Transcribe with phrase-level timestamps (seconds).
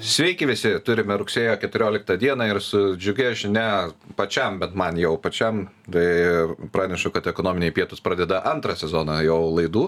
[0.00, 5.66] Sveiki visi, turime rugsėjo 14 dieną ir su džiugia žinia pačiam, bet man jau pačiam,
[5.92, 6.04] tai
[6.72, 9.84] pranešu, kad ekonominiai pietus pradeda antrą sezoną jau laidų.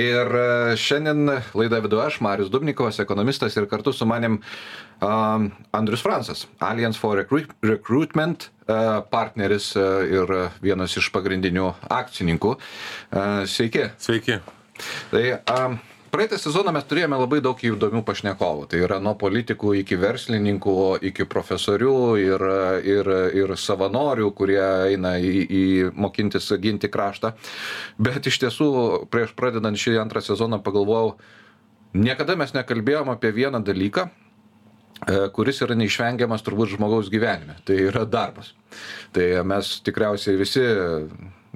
[0.00, 0.46] Ir e,
[0.80, 1.28] šiandien
[1.60, 4.40] laidą vidu aš, Marius Dubnikovas, ekonomistas ir kartu su manim
[5.04, 12.56] um, Andrius Fransas, Alliance for Recruitment uh, partneris uh, ir vienas iš pagrindinių akcininkų.
[12.56, 13.90] Uh, sveiki.
[14.00, 14.40] Sveiki.
[15.12, 15.82] Tai um,
[16.14, 18.68] praeitą sezoną mes turėjome labai daug įdomių pašnekovų.
[18.70, 20.74] Tai yra nuo politikų iki verslininkų
[21.10, 22.44] iki profesorių ir
[22.94, 23.10] ir
[23.42, 25.64] ir savanorių kurie eina į į
[25.98, 27.34] mokintis ginti kraštą.
[27.98, 28.68] Bet iš tiesų
[29.10, 31.16] prieš pradedant šį antrą sezoną pagalvojau
[31.98, 37.58] niekada mes nekalbėjom apie vieną dalyką e, kuris yra neišvengiamas turbūt žmogaus gyvenime.
[37.66, 38.54] Tai yra darbas.
[39.14, 40.62] Tai mes tikriausiai visi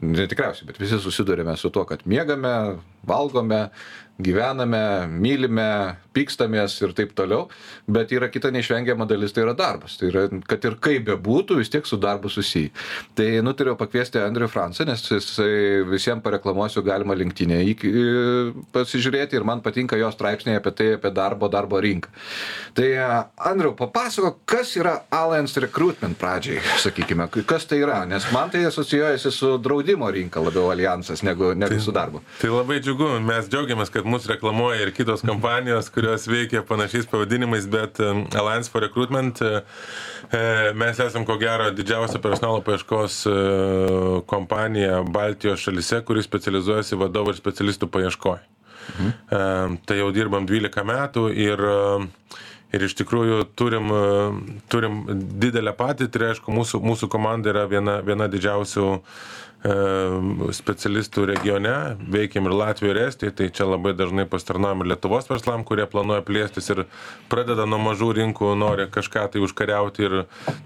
[0.03, 3.69] ne tikriausiai bet visi susiduriame su tuo kad miegame valgome
[4.19, 5.71] gyvename mylime
[6.15, 7.47] pykstamės ir taip toliau
[7.87, 9.97] bet yra kita neišvengiama dalis tai yra darbas.
[9.99, 12.73] Tai yra kad ir kaip bebūtų vis tiek su darbu susiję.
[13.19, 17.61] Tai nutariau pakviesti andrių francą nes jisai visiem pareklamuosiu galima linktinę
[18.75, 22.11] pasižiūrėti ir man patinka jo straipsniai apie tai apie darbo darbo rinką.
[22.75, 22.89] Tai
[23.51, 28.03] andriau papasakok kas yra alliance recruitment pradžiai sakykime kas tai yra?
[28.09, 32.23] Nes man tai asocijuojasi su draudimo rinka labiau aljansas negu negu su darbu.
[32.43, 37.67] tai labai džiugu mes džiaugiamės kad mus reklamuoja ir kitos kompanijos, kurios veikia panašiais pavadinimais,
[37.71, 39.63] bet Alliance for Recruitment e,
[40.33, 40.43] e,
[40.75, 43.37] mes esam ko gero didžiausia personalo paieškos e,
[44.31, 48.45] kompanija Baltijos šalise, kuri specializuojasi vadovų ir specialistų paieškoje.
[48.89, 49.75] Mhm.
[49.85, 51.61] Tai jau dirbam 12 metų ir
[52.73, 53.91] ir iš tikrųjų turim,
[54.69, 54.97] turim
[55.41, 59.21] didelę patirtį, tai aišku, mūsų, mūsų komanda yra viena, viena didžiausių uh,
[59.59, 61.75] specialistų regione,
[62.13, 66.23] veikiam ir Latvijoje, ir Estijoje, tai čia labai dažnai pastarnaujam ir Lietuvos verslam, kurie planuoja
[66.23, 66.85] plėstis ir
[67.33, 70.17] pradeda nuo mažų rinkų, nori kažką tai užkariauti ir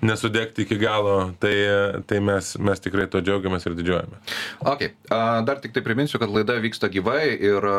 [0.04, 1.54] nesudegti iki galo, tai,
[2.06, 4.20] tai mes, mes tikrai to džiaugiamės ir didžiuojame.
[4.74, 7.78] Ok, dar tik tai priminsiu, kad laida vyksta gyvai ir e,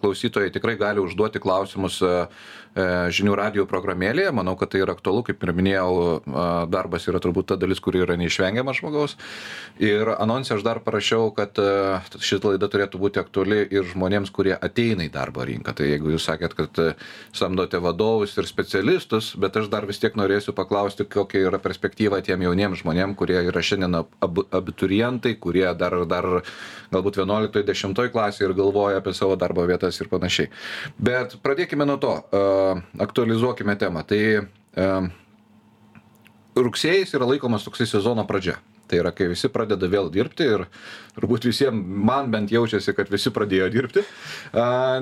[0.00, 2.26] klausytojai tikrai gali užduoti klausimus E,
[2.76, 4.32] žinių radijo programėlėje.
[4.36, 5.90] Manau, kad tai yra aktualu, kaip ir minėjau,
[6.70, 9.16] darbas yra turbūt ta dalis, kuri yra neišvengiama žmogaus.
[9.82, 14.54] Ir anonsė aš dar parašiau, kad e, šitą laidą turėtų būti aktuali ir žmonėms, kurie
[14.54, 15.74] ateina į darbo rinką.
[15.78, 16.88] Tai jeigu jūs sakėt, kad e,
[17.36, 22.42] samdote vadovus ir specialistus, bet aš dar vis tiek norėsiu paklausti, kokia yra perspektyva tiem
[22.46, 26.28] jauniems žmonėms, kurie yra šiandien ab abiturientai, kurie dar, dar
[26.92, 30.50] galbūt 11-10 klasėje ir galvoja apie savo darbo vietas ir panašiai.
[30.98, 32.14] Bet pradėkime nuo to.
[32.28, 32.57] Uh,
[33.04, 34.04] aktualizuokime temą.
[34.08, 34.20] Tai
[36.62, 38.58] rugsėjais yra laikomas toksai sezono pradžia.
[38.88, 40.64] Tai yra, kai visi pradeda vėl dirbti ir
[41.18, 44.04] turbūt visiems, man bent jaučiasi, kad visi pradėjo dirbti,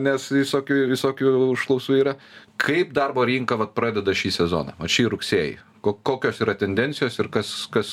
[0.03, 2.17] nes visokių, visokių užklausų yra.
[2.59, 5.57] Kaip darbo rinka vat, pradeda šį sezoną, o šį rugsėjį?
[5.87, 7.93] Kokios yra tendencijos ir kas, kas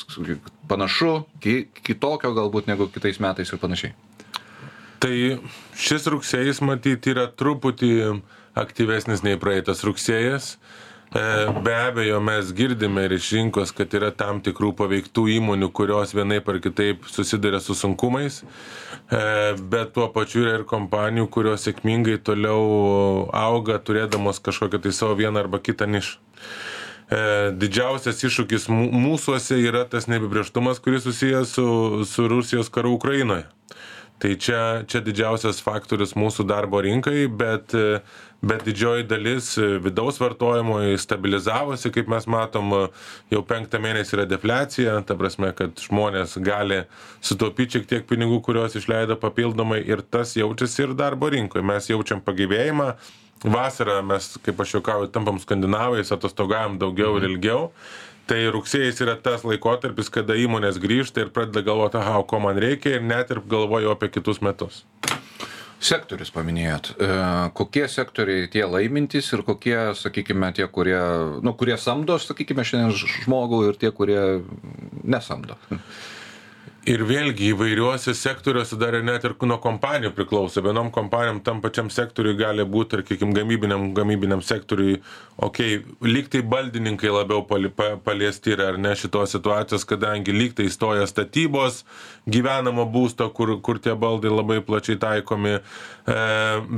[0.72, 1.28] panašu,
[1.86, 3.94] kitokio galbūt negu kitais metais ir panašiai?
[5.04, 5.14] Tai
[5.78, 8.24] šis rugsėjais matyti yra truputį uh,
[8.56, 10.56] aktyvesnis nei praeitas rugsėjas.
[11.14, 11.22] E,
[11.62, 16.48] be abejo, mes girdime ir iš rinkos, kad yra tam tikrų paveiktų įmonių, kurios vienaip
[16.50, 19.22] ar kitaip susiduria su sunkumais, e,
[19.62, 25.46] bet tuo pačiu yra ir kompanijų, kurios sėkmingai toliau auga, turėdamos kažkokią tai savo vieną
[25.46, 26.18] arba kitą nišą.
[27.14, 27.22] E,
[27.62, 31.68] didžiausias iššūkis mūsųose yra tas neapibrieštumas, kuris susijęs su,
[32.10, 33.46] su Rusijos karu Ukrainoje.
[34.24, 37.76] Tai čia, čia didžiausias faktorius mūsų darbo rinkai, bet
[38.44, 42.74] bet didžioji dalis vidaus vartojimo stabilizavosi, kaip mes matom,
[43.32, 46.82] jau penktą mėnesį yra defliacija, ta prasme, kad žmonės gali
[47.24, 51.64] sutaupyti šiek tiek pinigų, kuriuos išleido papildomai ir tas jaučiasi ir darbo rinkoje.
[51.72, 52.94] Mes jaučiam pagyvėjimą.
[53.44, 57.70] Vasarą mes, kaip aš juokauju, tampam skandinavais, atostogavom daugiau ir ilgiau.
[58.30, 62.98] Tai rugsėjas yra tas laikotarpis, kada įmonės grįžta ir pradeda galvoti, aha, ko man reikia
[62.98, 64.84] ir net ir galvoju apie kitus metus.
[65.84, 66.94] Sektorius paminėjot.
[66.96, 67.08] E,
[67.60, 71.02] kokie sektoriai tie laimintys ir kokie sakykime tie kurie
[71.44, 74.22] nu kurie samdo sakykime šiandien žmogų ir tie kurie
[75.04, 75.60] nesamdo
[76.90, 80.62] ir vėlgi įvairiuose sektoriuose dar ir net ir nuo kompanijų priklauso.
[80.64, 85.00] Vienom kompanijom tam pačiam sektoriuj gali būt tarkim gamybiniam gamybiniam sektoriuj
[85.38, 90.54] okei lyg tai baldininkai labiau pali pa paliesti yra ar ne šitos situacijos kadangi lyg
[90.58, 91.84] tai įstoja statybos
[92.30, 95.62] gyvenamo būsto kur kur tie baldai labai plačiai taikomi e,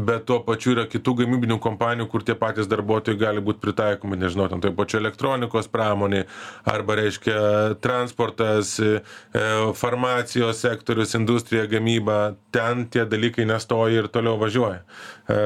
[0.08, 4.48] bet tuo pačiu yra kitų gamybinių kompanijų kur tie patys darbuotojai gali būt pritaikomi nežinau
[4.52, 6.26] ten toj pačioj elektronikos pramonėj
[6.72, 7.42] arba reiškia
[7.84, 9.02] transportas e,
[9.76, 14.82] far farmacijos sektorius, industrija, gamyba, ten tie dalykai nestoja ir toliau važiuoja.
[15.28, 15.38] E,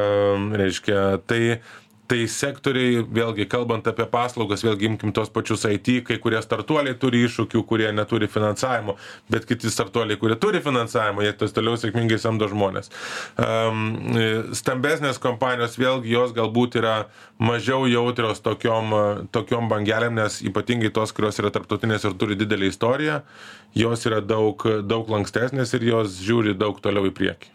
[0.58, 1.60] reiškia, tai
[2.10, 7.24] tai sektoriai vėlgi kalbant apie paslaugas vėlgi imkim tuos pačius it kai kurie startuoliai turi
[7.28, 8.98] iššūkių kurie neturi finansavimo
[9.30, 12.92] bet kiti startuoliai kurie turi finansavimą jie tos toliau sėkmingai samdo žmones
[13.38, 13.86] am,
[14.58, 16.96] stambesnės kompanijos vėlgi jos galbūt yra
[17.40, 23.22] mažiau jautrios tokiom tokiom bangelėm nes ypatingai tos kurios yra tarptautinės ir turi didelę istoriją
[23.76, 27.52] jos yra daug daug lankstesnės ir jos žiūri daug toliau į priekį.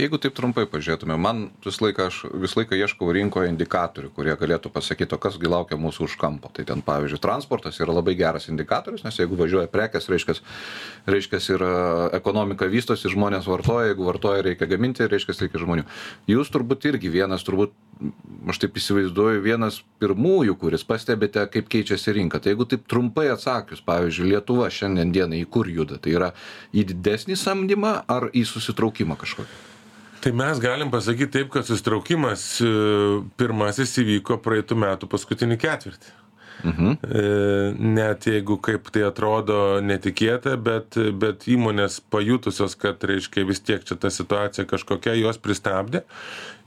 [0.00, 4.34] Jeigu taip trumpai pažiūrėtume man visą laiką aš visą laiką ieškau rinkoje indikatorių indikatorių kurie
[4.38, 6.50] galėtų pasakyt o kas gi laukia mūsų už kampo.
[6.52, 10.42] Tai ten pavyzdžiui transportas yra labai geras indikatorius nes jeigu važiuoja prekės reiškias
[11.06, 11.62] reiškias ir
[12.14, 15.84] ekonomika vystosi žmonės vartoja jeigu vartoja reikia gaminti reiškias reikia žmonių.
[16.28, 17.72] Jūs turbūt irgi vienas turbūt
[18.48, 22.38] aš taip įsivaizduoju vienas pirmųjų kuris pastebite kaip keičiasi rinka.
[22.38, 25.98] Tai jeigu taip trumpai atsakius pavyzdžiui lietuva šiandien dienai į kur juda?
[25.98, 26.30] Tai yra
[26.70, 29.77] į didesnį samdymą ar į susitraukimą kažkokį
[30.22, 32.72] tai mes galim pasakyt taip kad susitraukimas e,
[33.40, 36.16] pirmasis įvyko praeitų metų paskutinį ketvirtį
[36.64, 36.90] Mhm.
[37.02, 37.22] E,
[37.78, 43.98] net jeigu kaip tai atrodo netikėta, bet, bet įmonės pajutusios, kad, reiškia, vis tiek čia
[44.00, 46.02] ta situacija kažkokia, jos pristabdė.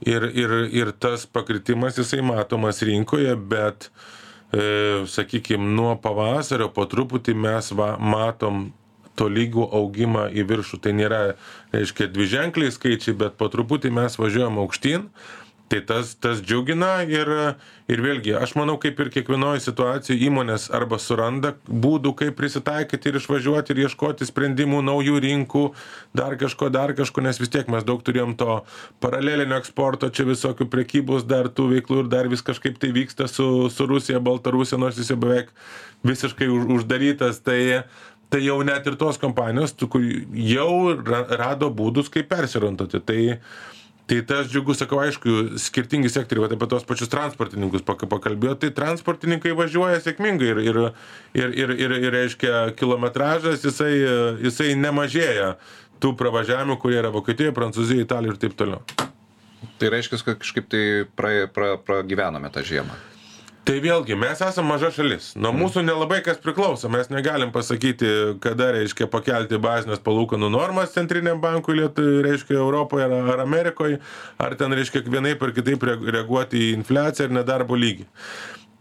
[0.08, 3.90] Ir, ir, ir tas pakritimas jisai matomas rinkoje, bet,
[4.52, 8.70] e, sakykime, nuo pavasario po truputį mes va, matom
[9.20, 10.80] tolygų augimą į viršų.
[10.84, 11.22] Tai nėra,
[11.74, 15.08] reiškia, dviženkliai skaičiai, bet po truputį mes važiuojam aukštyn.
[15.72, 17.28] Tai tas, tas džiugina ir,
[17.88, 23.16] ir vėlgi, aš manau, kaip ir kiekvienoje situacijoje įmonės arba suranda būdų, kaip prisitaikyti ir
[23.16, 25.62] išvažiuoti ir ieškoti sprendimų, naujų rinkų,
[26.12, 28.58] dar kažko, dar kažko, nes vis tiek mes daug turėjom to
[29.00, 33.48] paralelinio eksporto, čia visokių prekybos, dar tų veiklų ir dar vis kažkaip tai vyksta su,
[33.72, 35.56] su Rusija, Baltarusija, nors jis jau beveik
[36.04, 37.40] visiškai už, uždarytas.
[37.40, 37.88] Tai,
[38.32, 40.02] tai jau net ir tos kompanijos, kur
[40.32, 40.72] jau
[41.36, 43.04] rado būdus, kaip persiorientuoti.
[43.04, 43.20] Tai,
[44.02, 50.00] Tai tas džiugu, sakau, aišku, skirtingi sektoriai, apie tos pačius transportininkus pakalbėjo, tai transportininkai važiuoja
[50.02, 50.78] sėkmingai ir, ir,
[51.38, 53.92] ir, ir, ir, ir reiškia, kilometražas jisai,
[54.42, 55.54] jisai nemažėja
[56.02, 58.82] tų pravažiavimų, kurie yra Vokietijoje, Prancūzijoje, Italijoje ir taip toliau.
[59.78, 60.84] Tai reiškia, kad kažkaip tai
[61.16, 63.00] pragyvenome pra, pra tą žiemą
[63.68, 65.32] tai vėlgi mes esam maža šalis.
[65.38, 66.90] Nuo mūsų nelabai kas priklauso.
[66.92, 68.10] Mes negalim pasakyti
[68.42, 73.98] kada reiškia pakelti bazines palūkanų normas centriniam bankui lietu reiškia europoj ar ar amerikoj
[74.42, 78.08] ar ten reiškia vienaip ar kitaip reaguoti į infliaciją ir nedarbo lygį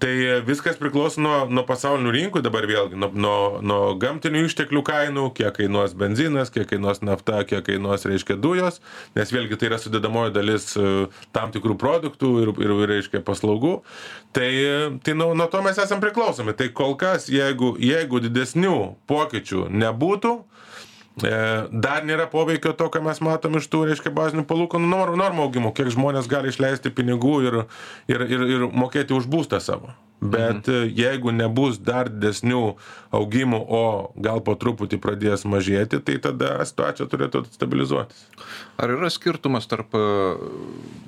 [0.02, 5.28] tai viskas priklauso nuo nuo pasaulinių rinkų dabar vėlgi nuo nuo nuo gamtinių išteklių kainų
[5.38, 8.82] kiek kainuos benzinas kiek kainuos nafta kiek kainuos reiškia dujos
[9.16, 11.06] nes vėlgi tai yra sudedamoji dalis e,
[11.38, 13.78] tam tikrų produktų ir ir reiškia paslaugų.
[14.34, 14.52] Tai
[15.06, 16.56] tai nuo nuo to mes esam priklausomi.
[16.58, 18.78] Tai kol kas jeigu jeigu didesnių
[19.12, 20.51] pokyčių nebūtų E,
[21.20, 25.92] dar nėra poveikio to, ką mes matom iš tų, reiškia, bazinių palūkanų normų augimų, kiek
[25.92, 27.60] žmonės gali išleisti pinigų ir,
[28.08, 29.92] ir, ir, ir mokėti už būstą savo.
[30.22, 30.92] Bet mhm.
[30.94, 32.76] jeigu nebus dar didesnių
[33.18, 33.86] augimų, o
[34.22, 38.20] gal po truputį pradės mažėti, tai tada situacija turėtų stabilizuotis.
[38.78, 39.98] Ar yra skirtumas tarp,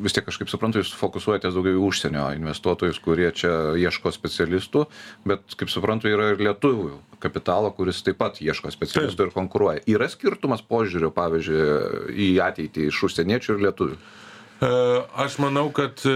[0.02, 4.88] vis tiek kažkaip suprantu, jūs fokusuojatės daugiau į užsienio investuotojus, kurie čia ieško specialistų,
[5.30, 9.30] bet kaip suprantu, yra ir lietuvių kapitalo, kuris taip pat ieško specialistų taip.
[9.30, 9.86] ir konkuruoja.
[9.94, 14.02] Yra skirtumas požiūriu, pavyzdžiui, į ateitį iš užsieniečių ir lietuvių?
[14.64, 14.68] E,
[15.16, 16.14] aš manau, kad e,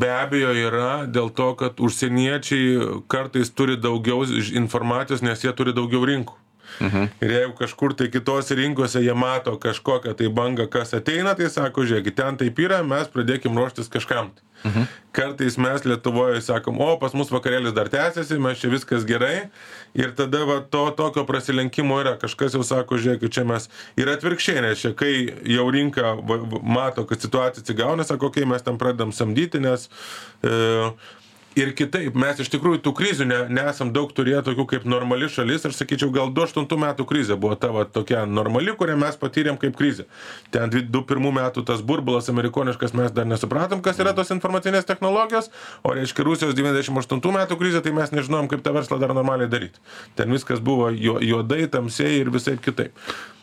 [0.00, 4.24] be abejo yra dėl to, kad užsieniečiai kartais turi daugiau
[4.62, 6.38] informacijos, nes jie turi daugiau rinkų.
[6.78, 7.08] Mhm.
[7.20, 11.84] Ir jeigu kažkur tai kitose rinkose jie mato kažkokią tai bangą, kas ateina, tai sako,
[11.88, 14.30] žiūrėkit, ten taip yra, mes pradėkim ruoštis kažkam.
[14.64, 14.82] Mhm.
[15.12, 19.48] Kartais mes Lietuvoje sakom, o pas mus vakarėlis dar tęsiasi, mes čia viskas gerai.
[19.96, 22.14] Ir tada va, to tokio prasilenkimo yra.
[22.20, 23.66] Kažkas jau sako, žiūrėkit, čia mes.
[23.98, 25.12] Ir atvirkščiai, nes čia kai
[25.48, 29.62] jau rinka va, va, mato, kad situacija atsigauna, sako, okei, okay, mes tam pradedam samdyti,
[29.64, 29.88] nes
[30.44, 30.52] e,
[31.58, 32.14] ir kitaip.
[32.18, 35.66] Mes iš tikrųjų tų krizių ne nesam daug turėję tokių kaip normali šalis.
[35.66, 39.58] Aš sakyčiau gal du aštuntų metų krizė buvo ta va tokia normali kurią mes patyrėm
[39.60, 40.06] kaip krizę
[40.54, 44.88] ten dvi du pirmų metų tas burbulas amerikoniškas mes dar nesupratom kas yra tos informacinės
[44.88, 45.50] technologijos.
[45.82, 49.50] O reiškia rusijos devyniasdešim aštuntų metų krizė tai mes nežinojom kaip tą verslą dar normaliai
[49.50, 49.82] daryt.
[50.18, 52.94] Ten viskas buvo juo juodai tamsiai ir visaip kitaip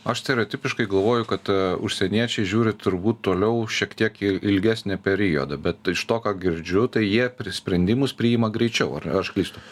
[0.07, 5.91] aš stereotipiškai galvoju kad e, užsieniečiai žiūri turbūt toliau šiek tiek į ilgesnį periodą bet
[5.91, 7.27] iš to ką girdžiu tai jie
[7.59, 9.63] sprendimus priima greičiau ar aš klystu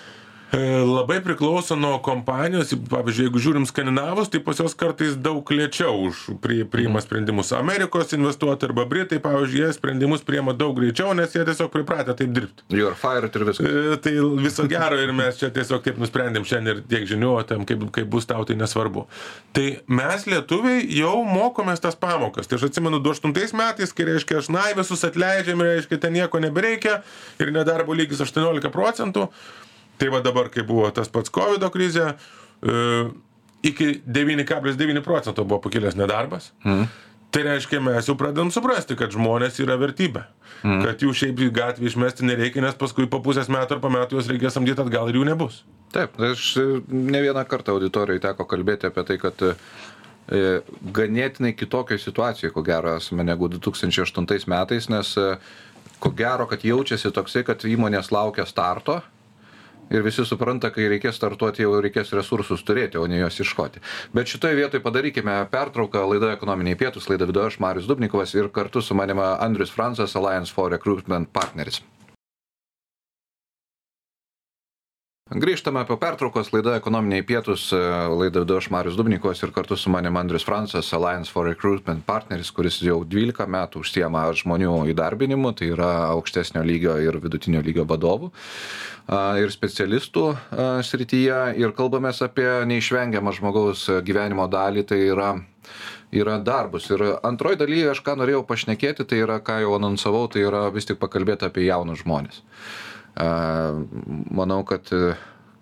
[0.54, 6.22] labai priklauso nuo kompanijos, pavyzdžiui, jeigu žiūrim skandinavus, tai pas juos kartais daug lėčiau už
[6.42, 7.52] pri, priima sprendimus.
[7.58, 12.32] Amerikos investuotojai arba Britai, pavyzdžiui, jie sprendimus priima daug greičiau, nes jie tiesiog pripratę taip
[12.36, 12.68] dirbti.
[12.70, 13.68] You're fired ir viskas.
[13.68, 17.44] E, tai viso gero ir mes čia tiesiog taip nusprendėm šiandien ir tiek žinių, o
[17.48, 19.08] tam kaip, kaip bus tau, tai nesvarbu.
[19.58, 19.68] Tai
[20.00, 22.48] mes lietuviai jau mokomės tas pamokas.
[22.48, 27.02] Tai aš atsimenu 28 metais, kai reiškia, aš na visus atleidžiam, reiškia, ten nieko nebereikia
[27.42, 29.30] ir nedarbo lygis 18 procentų.
[29.98, 32.14] Tai va dabar, kai buvo tas pats COVID krizė,
[32.60, 32.80] e,
[33.66, 36.52] iki 9,9 procento buvo pakilęs nedarbas.
[36.66, 36.88] Mm.
[37.36, 40.24] Tai reiškia, mes jau pradedam suprasti, kad žmonės yra vertybė.
[40.64, 40.84] Mm.
[40.86, 44.20] Kad jų šiaip į gatvę išmesti nereikia, nes paskui po pusės metų ar po metų
[44.20, 45.64] juos reikės samdyti atgal ir jų nebus.
[45.96, 46.54] Taip, aš
[46.88, 49.52] ne vieną kartą auditorijai teko kalbėti apie tai, kad e,
[50.96, 55.28] ganėtinai kitokioje situacijoje, ko gero, esame negu 2008 metais, nes e,
[56.00, 59.02] ko gero, kad jaučiasi toksai, kad įmonės laukia starto
[59.89, 63.84] ir visi supranta, kai reikės startuoti, jau reikės resursus turėti, o ne juos iškoti.
[64.15, 66.06] Bet šitoje vietoje padarykime pertrauką.
[66.10, 70.54] Laida ekonominiai pietus, laida vidu aš, Marius Dubnikovas ir kartu su manima Andrius Francas, Alliance
[70.54, 71.82] for Recruitment Partneris.
[75.25, 80.20] Grįžtame po pertraukos, laida ekonominiai pietus, laida vidu aš Marius Dubnikovas ir kartu su manimi
[80.22, 85.89] Andrius Francas, Alliance for Recruitment Partneris, kuris jau 12 metų užsiema žmonių įdarbinimu, tai yra
[86.12, 88.29] aukštesnio lygio ir vidutinio lygio vadovų
[89.41, 90.27] ir specialistų
[90.86, 95.34] srityje ir kalbamės apie neišvengiamą žmogaus gyvenimo dalį, tai yra
[96.13, 96.86] yra darbus.
[96.94, 100.86] Ir antroji dalyje aš ką norėjau pašnekėti, tai yra, ką jau anonsavau, tai yra vis
[100.86, 102.44] tik pakalbėti apie jaunus žmonės.
[103.15, 104.89] Manau, kad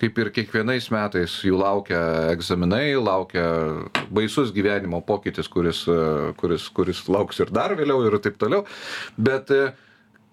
[0.02, 2.00] kaip ir kiekvienais metais jų laukia
[2.34, 3.46] egzaminai, laukia
[4.12, 5.84] baisus gyvenimo pokytis, kuris,
[6.42, 8.66] kuris, kuris lauks ir dar vėliau ir taip toliau.
[9.22, 9.70] Bet uh,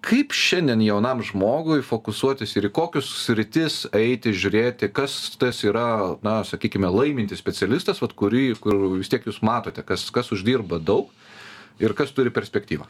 [0.01, 6.41] kaip šiandien jaunam žmogui fokusuotis ir į kokius sritis eiti žiūrėti kas tas yra na
[6.47, 11.13] sakykime laimintis specialistas vat kurį kur vis tiek jūs matote kas kas uždirba daug
[11.81, 12.89] ir kas turi perspektyvą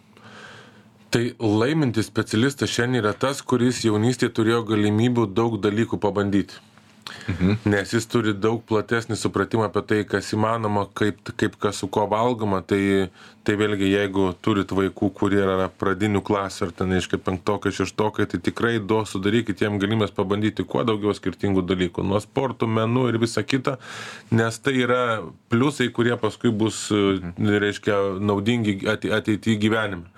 [1.12, 6.62] Tai laimintis specialistas šiandien yra tas, kuris jaunystėje turėjo galimybių daug dalykų pabandyti.
[7.28, 7.58] Mhm.
[7.74, 12.06] Nes jis turi daug platesnį supratimą apie tai, kas įmanoma, kaip, kaip kas su ko
[12.12, 12.62] valgoma.
[12.64, 13.10] Tai,
[13.48, 18.40] tai vėlgi, jeigu turit vaikų, kurie yra pradinių klasių, ar ten, aiškiai, penktokai, šeštokai, tai
[18.44, 22.06] tikrai do sudarykit jiem galimybės pabandyti kuo daugiau skirtingų dalykų.
[22.06, 23.78] Nuo sportų, menų ir visa kita.
[24.30, 25.02] Nes tai yra
[25.54, 27.54] pliusai, kurie paskui bus, mhm.
[27.66, 30.12] reiškia, naudingi ateityje gyvenime.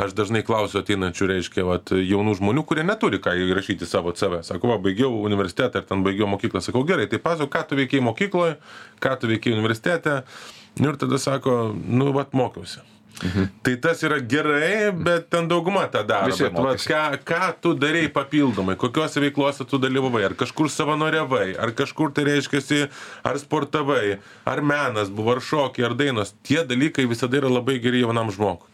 [0.00, 4.40] Aš dažnai klausiu ateinančių, reiškia, vat, jaunų žmonių, kurie neturi ką įrašyti savo CV.
[4.46, 6.62] Sako, va, baigiau universitetą ar ten baigiau mokyklą.
[6.64, 8.56] Sakau, gerai, tai pasakok, ką tu veikiai mokykloje,
[9.04, 10.22] ką tu veikiai universitete.
[10.78, 12.80] Ir tada sako, nu, vat, mokiausi.
[13.20, 13.48] Mhm.
[13.62, 16.32] Tai tas yra gerai, bet ten dauguma tą daro.
[16.32, 21.74] Bet, va, ką, ką tu darėjai papildomai, kokiuose veiklose tu dalyvavai, ar kažkur savanoriavai, ar
[21.76, 22.88] kažkur tai reiškia,
[23.26, 26.32] ar sportavai, ar menas buvo, ar šokiai, ar dainos.
[26.46, 28.68] Tie dalykai visada yra labai geri jaunam žmogui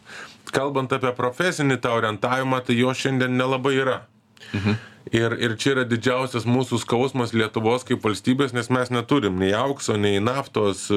[0.53, 3.97] kalbant apie profesinį tą orientavimą, tai jo šiandien nelabai yra.
[4.53, 4.77] Mhm.
[5.15, 9.95] Ir, ir čia yra didžiausias mūsų skausmas Lietuvos kaip valstybės, nes mes neturim nei aukso,
[9.95, 10.87] nei naftos,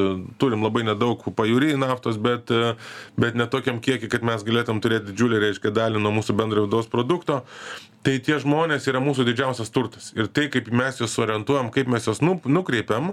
[0.40, 2.50] turim labai nedaug pajūry naftos, bet,
[3.20, 7.44] bet netokiam kiekį, kad mes galėtum turėti didžiulį, reiškia, dalį nuo mūsų bendro vidaus produkto.
[8.02, 10.10] Tai tie žmonės yra mūsų didžiausias turtas.
[10.16, 13.12] Ir tai, kaip mes juos orientuojam, kaip mes juos nukreipiam,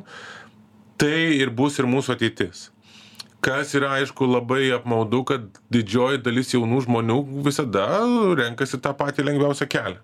[0.98, 2.70] tai ir bus ir mūsų ateitis
[3.48, 7.88] kas yra aišku labai apmaudu kad didžioji dalis jaunų žmonių visada
[8.44, 10.00] renkasi tą patį lengviausią kelią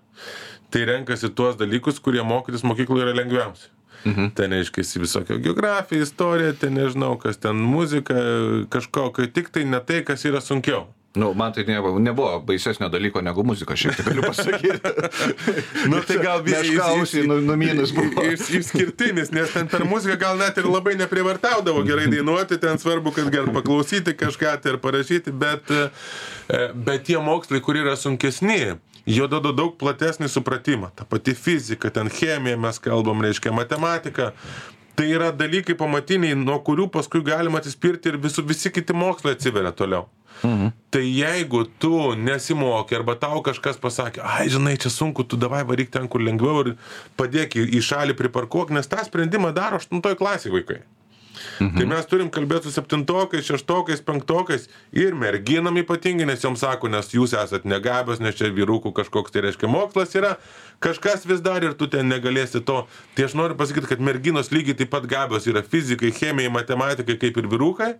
[0.74, 3.72] tai renkasi tuos dalykus kurie mokytis mokykloje yra lengviausia
[4.04, 4.30] Mhm.
[4.34, 8.14] Ten reiškia visokio geografija, istorija, ten nežinau, kas ten muzika,
[8.68, 10.84] kažko, kai tik tai ne tai, kas yra sunkiau.
[11.14, 14.78] Nu, man tai nebuvo, nebuvo baisesnio dalyko negu muzika, šiaip tai galiu pasakyti.
[15.90, 18.24] nu, tai gal visiškai nu, numinus buvo.
[18.32, 23.14] Iš, išskirtinis, nes ten per muziką gal net ir labai neprivartaudavo gerai dainuoti, ten svarbu,
[23.14, 28.74] kad gal paklausyti kažką tai ir parašyti, bet, e, bet tie mokslai, kurie yra sunkesni,
[29.06, 30.90] jo duoda daug platesnį supratimą.
[30.98, 34.32] Ta pati fizika, ten chemija mes kalbam, reiškia matematika.
[34.94, 39.72] Tai yra dalykai pamatiniai, nuo kurių paskui galima atsispirti ir visu, visi kiti mokslai atsiveria
[39.74, 40.06] toliau.
[40.42, 40.72] Mhm.
[40.90, 45.90] Tai jeigu tu nesimoki arba tau kažkas pasakė, ai, žinai, čia sunku, tu davai varyk
[45.94, 46.74] ten, kur lengviau ir
[47.18, 50.82] padėk į, šalį priparkuok, nes tą sprendimą daro aštuntoj klasėje vaikai.
[51.60, 51.78] Mhm.
[51.78, 57.10] Tai mes turim kalbėti su septintokais, šeštokais, penktokais ir merginam ypatingai, nes joms sako, nes
[57.14, 60.34] jūs esat negabios, nes čia vyrukų kažkoks tai reiškia mokslas yra,
[60.84, 62.84] kažkas vis dar ir tu ten negalėsi to.
[63.14, 67.38] Tai aš noriu pasakyti, kad merginos lygiai taip pat gabios yra fizikai, chemijai, matematikai kaip
[67.40, 67.94] ir vyrukai.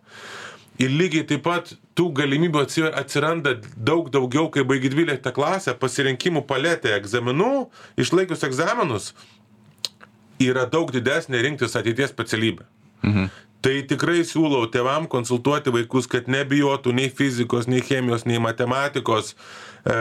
[0.83, 2.65] Ir lygiai taip pat tų galimybių
[2.99, 7.69] atsiranda daug daugiau, kai baigi 12 klasę, pasirinkimų paletė egzaminų,
[8.03, 9.13] išlaikius egzaminus,
[10.43, 12.67] yra daug didesnė rinktis ateities specialybę.
[13.05, 13.33] Mhm.
[13.65, 19.95] Tai tikrai siūlau tėvam konsultuoti vaikus, kad nebijotų nei fizikos, nei chemijos, nei matematikos, e,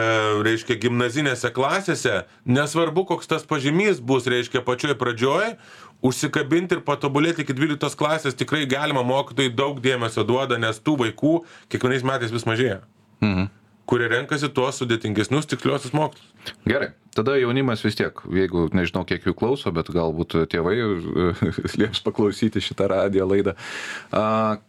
[0.44, 5.56] reiškia, gimnazinėse klasėse, nesvarbu, koks tas pažymys bus, reiškia, pačioj pradžioj,
[6.04, 11.34] užsikabinti ir patobulėti iki 12 klasės tikrai galima, mokytojai daug dėmesio duoda, nes tų vaikų
[11.72, 12.82] kiekvienais metais vis mažėja.
[13.24, 16.52] Mhm kurie renkasi tuos sudėtingesnius tiksliuosius mokslus.
[16.68, 20.74] Gerai, tada jaunimas vis tiek, jeigu nežinau, kiek jų klauso, bet galbūt tėvai
[21.80, 23.56] lieps paklausyti šitą radijo laidą.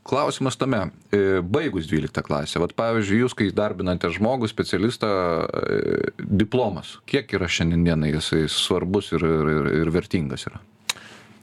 [0.07, 5.11] Klausimas tame, e, baigus 12 klasę, vat pavyzdžiui, jūs, kai darbinate žmogų, specialistą,
[5.47, 10.63] e, diplomas, kiek yra šiandienai jisai svarbus ir, ir, ir vertingas yra?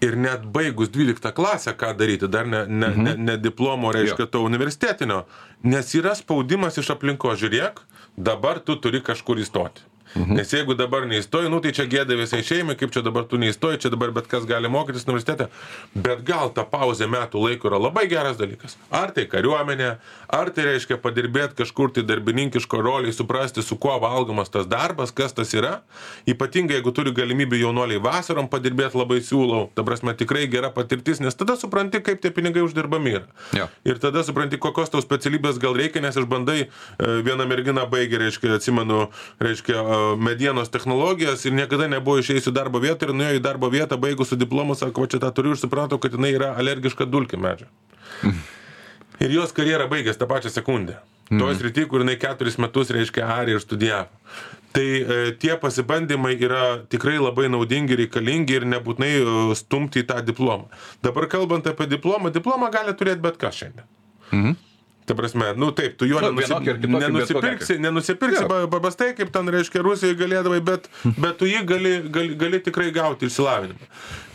[0.03, 3.03] Ir net baigus 12 klasę, ką daryti, dar ne, ne, mhm.
[3.03, 5.23] ne, ne diplomo, reiškia, to universitetinio,
[5.63, 7.83] nes yra spaudimas iš aplinko, žiūrėk,
[8.17, 9.87] dabar tu turi kažkur įstoti.
[10.15, 10.37] Mhm.
[10.37, 13.81] Nes jeigu dabar neįstoji, nu tai čia gėda visai šeimai, kaip čia dabar tu neįstoji,
[13.85, 15.49] čia dabar bet kas gali mokytis universitete.
[15.95, 18.77] Bet gal ta pauzė metų laiko yra labai geras dalykas.
[18.93, 19.95] Ar tai kariuomenė,
[20.29, 25.33] ar tai reiškia padirbėti kažkur tai darbininkiško roliai, suprasti, su kuo valgomas tas darbas, kas
[25.33, 25.79] tas yra.
[26.29, 29.71] Ypatingai jeigu turi galimybę jaunuoliai vasarom padirbėti, labai siūlau.
[29.77, 33.27] Ta prasme, tikrai gera patirtis, nes tada supranti, kaip tie pinigai uždirbami yra.
[33.57, 33.69] Ja.
[33.89, 38.57] Ir tada supranti, kokios tau specialybės gal reikia, nes išbandai, e, vieną merginą baigė, reiškia,
[38.59, 39.07] atsimenu,
[39.43, 39.81] reiškia,
[40.19, 44.33] medienos technologijas ir niekada nebuvo išėjęs į darbo vietą ir nuėjo į darbo vietą, baigus
[44.33, 47.71] su diplomu, sako, va čia tą turiu ir supratau, kad jinai yra alergiška dulkė medžio.
[49.23, 50.99] Ir jos karjerą baigęs tą pačią sekundę.
[51.31, 51.39] Mm.
[51.39, 54.11] Toje srity, kur jinai keturis metus, reiškia, arį ir studijavo.
[54.73, 59.25] Tai e, tie pasibandymai yra tikrai labai naudingi, reikalingi ir nebūtinai e,
[59.57, 60.69] stumti į tą diplomą.
[61.05, 63.89] Dabar kalbant apie diplomą, diplomą gali turėti bet kas šiandien.
[64.33, 64.57] Mhm.
[65.07, 66.55] Ta prasme, nu taip, tu jo nu, nenusi...
[66.87, 68.67] nenusipirksi, nenusipirksi ja.
[68.71, 70.87] babastai, kaip ten reiškia Rusijoje galėdavai, bet,
[71.23, 73.89] bet tu jį gali, gali, gali tikrai gauti išsilavinimą.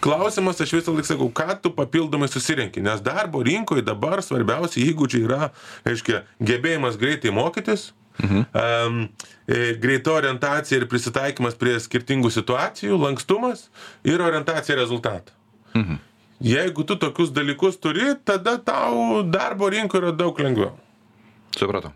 [0.03, 5.23] Klausimas, aš visą laiką sakau, ką tu papildomai susirinki, nes darbo rinkoje dabar svarbiausi įgūdžiai
[5.29, 5.53] yra,
[5.87, 8.45] reiškia, gebėjimas greitai mokytis, Mhm.
[8.53, 9.09] Um,
[9.77, 13.67] greita orientacija ir prisitaikymas prie skirtingų situacijų, lankstumas
[14.01, 15.35] ir orientacija rezultatą.
[15.75, 15.99] Mhm.
[16.43, 20.75] Jeigu tu tokius dalykus turi, tada tau darbo rinkoje yra daug lengviau.
[21.57, 21.93] Supratau.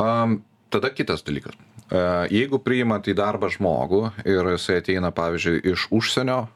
[0.00, 0.40] Um,
[0.72, 1.58] tada kitas dalykas.
[1.90, 6.46] Uh, jeigu priimat į darbą žmogų ir jisai ateina, pavyzdžiui, iš užsienio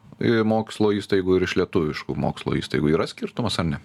[0.47, 3.81] mokslo įstaigų ir iš lietuviškų mokslo įstaigų, yra skirtumas ar ne?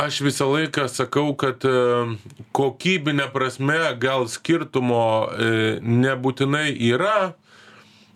[0.00, 1.64] Aš visą laiką sakau, kad
[2.56, 5.48] kokybinė prasme gal skirtumo e,
[5.82, 7.34] nebūtinai yra,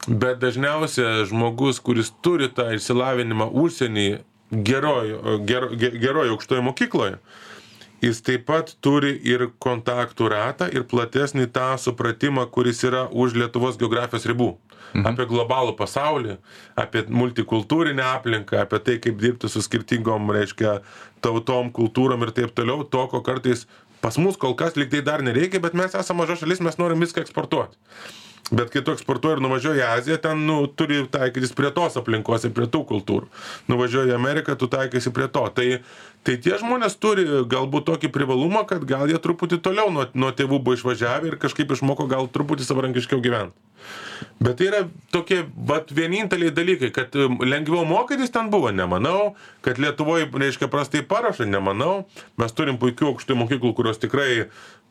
[0.06, 5.16] bet dažniausia žmogus kuris turi tą išsilavinimą užsieny geroj
[5.48, 7.16] ger geroj aukštojoj mokykloj
[8.04, 13.78] jis taip pat turi ir kontaktų ratą ir platesnį tą supratimą kuris yra už lietuvos
[13.80, 15.06] geografijos ribų mhm.
[15.10, 16.36] apie globalų pasaulį
[16.84, 20.78] apie multikultūrinę aplinką apie tai kaip dirbti su skirtingom reiškia
[21.24, 23.66] tautom kultūrom ir taip toliau to ko kartais
[24.04, 27.00] pas mus kol kas lyg tai dar nereikia bet mes esam maža šalis mes norim
[27.00, 27.78] viską eksportuot
[28.54, 32.46] bet kai tu eksportuoji ir nuvažiuoji į aziją ten nu turi taikytis prie tos aplinkos
[32.46, 33.28] ir prie tų kultūrų.
[33.70, 35.44] Nuvažiuoji į ameriką tu taikaisi prie to.
[35.54, 35.68] Tai
[36.24, 40.60] tai tie žmonės turi galbūt tokį privalumą kad gal jie truputį toliau nuo nuo tėvų
[40.64, 43.52] buvo išvažiavę ir kažkaip išmoko gal truputį savarankiškiau gyvent.
[44.40, 44.80] Bet tai yra
[45.12, 49.34] tokie vat vieninteliai dalykai kad um, lengviau mokytis ten buvo nemanau.
[49.66, 52.06] Kad lietuvoj reiškia prastai paruošia nemanau.
[52.40, 54.46] Mes turim puikių aukštųjų mokyklų kurios tikrai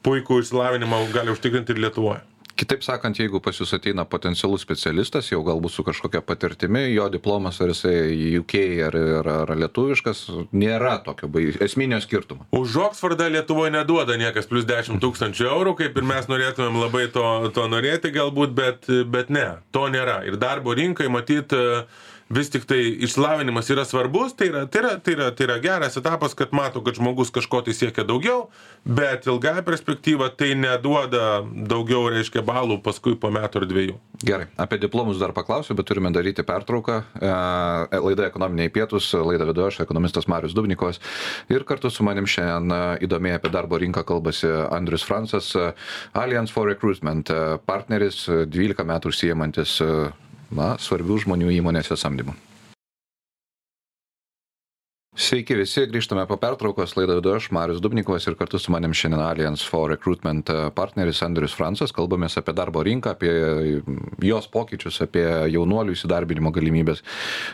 [0.06, 2.22] puikų išsilavinimą gali užtikrinti ir lietuvoj
[2.56, 7.60] kitaip sakant jeigu pas jus ateina potencialus specialistas jau galbūt su kažkokia patirtimi jo diplomas
[7.62, 8.56] ar jisai uk
[8.88, 12.46] ar ar ar lietuviškas nėra tokio bai esminio skirtumo.
[12.54, 17.28] Už oksfordą lietuvoj neduoda niekas plius dešim tūkstančių eurų kaip ir mes norėtumėm labai to
[17.58, 20.22] to norėti galbūt bet bet ne to nėra.
[20.30, 21.58] Ir darbo rinkai matyt
[22.34, 26.34] vis tiktai išsilavinimas yra svarbus tai yra tai yra tai yra tai yra geras etapas
[26.34, 28.48] kad mato kad žmogus kažko tai siekia daugiau
[28.86, 33.98] bet ilgąja perspektyva tai neduoda daugiau reiškia balų paskui po metų ar dviejų.
[34.24, 37.00] Gerai apie diplomus dar paklausiu bet turime daryti pertrauką.
[37.20, 37.32] E,
[38.04, 41.02] laida ekonominiai pietūs laidą vedu aš ekonomistas marius dubnikovas.
[41.54, 45.54] Ir kartu su manim šiandien įdomiai apie darbo rinką kalbasi andrius francas
[46.14, 47.32] alliance for recruitment
[47.68, 49.80] partneris dvylika metų užsiimantis
[50.58, 52.36] na, svarbių žmonių įmonėse samdymu.
[55.14, 59.22] Sveiki visi, grįžtame po pertraukos, laidą vedu aš, Marius Dubnikovas ir kartu su manim šiandien
[59.22, 63.30] Alliance for Recruitment partneris Andrius Francas, kalbamės apie darbo rinką, apie
[64.26, 65.22] jos pokyčius, apie
[65.54, 67.06] jaunuolių įsidarbinimo galimybės.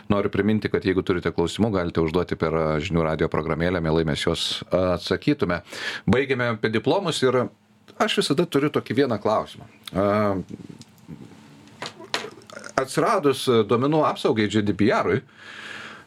[0.08, 4.46] Noriu priminti, kad jeigu turite klausimų, galite užduoti per žinių radio programėlę, mielai mes juos
[4.72, 5.60] atsakytume.
[6.08, 7.42] Baigėme apie diplomus ir
[8.00, 9.68] aš visada turiu tokį vieną klausimą
[12.82, 15.20] atsiradus duomenų apsaugai GDPR-ui,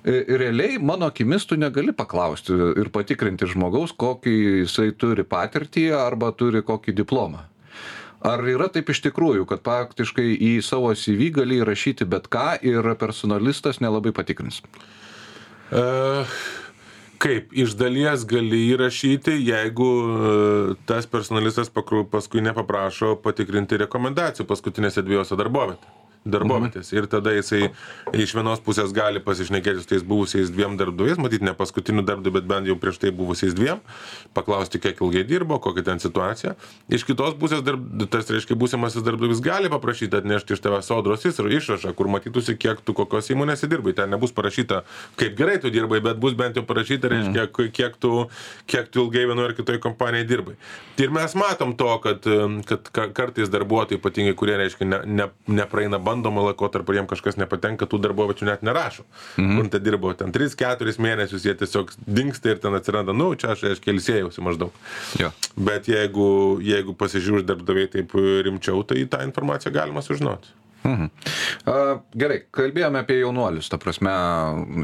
[0.03, 6.63] realiai mano akimis tu negali paklausti ir patikrinti žmogaus, kokį jisai turi patirtį arba turi
[6.65, 7.45] kokį diplomą.
[8.23, 12.87] Ar yra taip iš tikrųjų, kad faktiškai į savo CV gali įrašyti bet ką ir
[12.99, 14.61] personalistas nelabai patikrins?
[15.73, 16.29] Uh,
[17.19, 25.39] kaip, iš dalies gali įrašyti, jeigu uh, tas personalistas paskui nepaprašo patikrinti rekomendacijų paskutinėse dviejose
[25.39, 26.91] darbovietėse darbovietės.
[26.95, 27.69] Ir tada jisai
[28.15, 32.47] iš vienos pusės gali pasišnekėti su tais buvusiais dviem darbdaviais, matyti ne paskutiniu darbdaviu, bet
[32.49, 33.81] bent jau prieš tai buvusiais dviem,
[34.37, 36.55] paklausti, kiek ilgai dirbo, kokia ten situacija.
[36.93, 37.83] Iš kitos pusės, darb,
[38.13, 42.95] tas reiškia, būsimasis darbdavys gali paprašyti atnešti iš tavęs sodros išrašą, kur matytųsi, kiek tu
[42.97, 43.93] kokios įmonėse dirbai.
[43.97, 44.83] Ten nebus parašyta,
[45.19, 47.71] kaip gerai tu dirbai, bet bus bent jau parašyta, reiškia, mhm.
[47.75, 48.13] kiek tu,
[48.69, 50.55] kiek tu ilgai vienoje ar kitoje kompanijoje dirbai.
[51.01, 52.27] Ir mes matom to, kad,
[52.69, 57.39] kad kartais darbuotojai, ypatingai kurie, reiškia, ne, ne, nepraeina bandų, bandomą laikotarpį ir jiem kažkas
[57.41, 59.05] nepatenka, tų darboviečių net nerašo.
[59.35, 59.59] Mhm.
[59.59, 63.67] Kur ten dirbo, ten 3-4 mėnesius jie tiesiog dinksta ir ten atsiranda, nu, čia aš,
[63.73, 64.81] aiškiai, ilsėjausi maždaug.
[65.21, 65.33] Jo.
[65.57, 68.13] Bet jeigu, jeigu pasižiūrės darbdaviai taip
[68.47, 70.62] rimčiau, tai tą informaciją galima sužinoti.
[70.83, 71.09] Mhm.
[71.69, 71.75] A,
[72.19, 74.11] gerai, kalbėjome apie jaunuolius, ta prasme,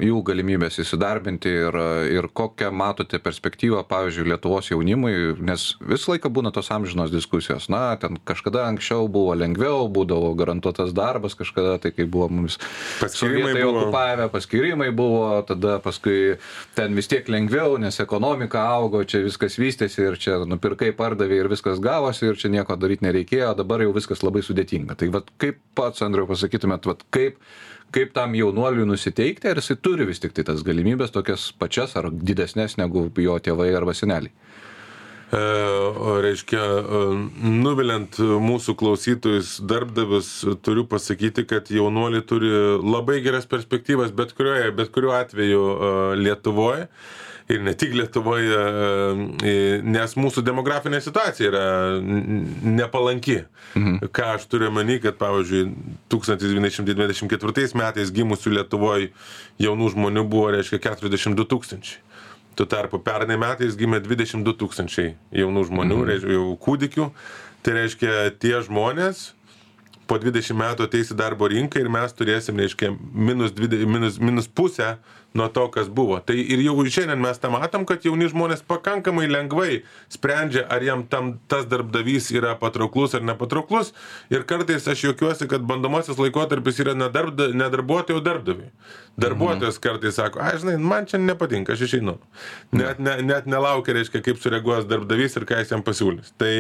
[0.06, 1.78] jų galimybės įsidarbinti ir,
[2.16, 7.68] ir kokią matote perspektyvą, pavyzdžiui, Lietuvos jaunimui, nes visą laiką būna tos amžinos diskusijos.
[7.74, 12.60] Na, ten kažkada anksčiau buvo lengviau, būdavo garantuotas darbas, kažkada tai kai buvo mums
[13.02, 13.84] paskirimai buvo.
[13.84, 16.38] okupavę, paskirimai buvo, tada paskui
[16.80, 21.52] ten vis tiek lengviau, nes ekonomika augo, čia viskas vystėsi ir čia nupirkai, pardavė ir
[21.52, 24.96] viskas gavosi ir čia nieko daryti nereikėjo, dabar jau viskas labai sudėtinga.
[25.00, 27.42] Tai vad kaip pats, Andriau, pasakytumėt, vat, kaip,
[27.96, 32.12] kaip tam jaunuoliui nusiteikti, ar jisai turi vis tik tai tas galimybės tokias pačias ar
[32.14, 34.34] didesnės negu jo tėvai arba seneliai?
[35.30, 35.40] E,
[36.26, 37.00] reiškia, e,
[37.62, 40.32] nuviliant mūsų klausytojus darbdavius,
[40.66, 42.50] turiu pasakyti, kad jaunuoliai turi
[42.82, 45.92] labai geras perspektyvas bet, kurioje, bet kuriuo atveju e,
[46.24, 46.88] Lietuvoje
[47.50, 48.58] ir ne tik Lietuvoje,
[49.42, 51.64] e, nes mūsų demografinė situacija yra
[52.02, 53.40] nepalanki.
[53.74, 54.12] Mhm.
[54.14, 55.64] Ką aš turiu meni, kad pavyzdžiui,
[56.14, 59.10] 1924 metais gimusių Lietuvoje
[59.62, 62.06] jaunų žmonių buvo, reiškia, 42 tūkstančiai.
[62.60, 66.10] Tuo tarpu pernai metais gimė 22 tūkstančiai jaunų žmonių, mhm.
[66.12, 67.12] reiškia, jau kūdikių.
[67.66, 69.34] Tai reiškia, tie žmonės
[70.10, 74.50] po 20 metų ateis į darbo rinką ir mes turėsim, reiškia, minus, 20, minus, minus
[74.50, 74.96] pusę
[75.34, 76.18] nuo to, kas buvo.
[76.26, 81.04] Tai ir jau šiandien mes tą matom, kad jauni žmonės pakankamai lengvai sprendžia, ar jam
[81.10, 83.94] tam tas darbdavys yra patrauklus ar nepatrauklus.
[84.34, 88.72] Ir kartais aš juokiuosi, kad bandomasis laikotarpis yra ne, darbda, ne darbuotojų darbuotojui.
[89.20, 89.84] Darbuotojas mhm.
[89.86, 92.18] kartais sako, aš žinai, man čia nepatinka, aš išeinu.
[92.74, 96.34] Net, ne, net nelaukia, reiškia, kaip sureaguos darbdavys ir ką jis jam pasiūlys.
[96.40, 96.54] Tai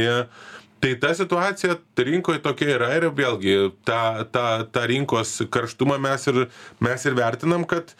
[0.79, 3.55] tai ta situacija rinkoj tokia yra ir vėlgi
[3.87, 4.01] tą
[4.33, 6.45] tą tą rinkos karštumą mes ir
[6.79, 7.93] mes ir vertinam kad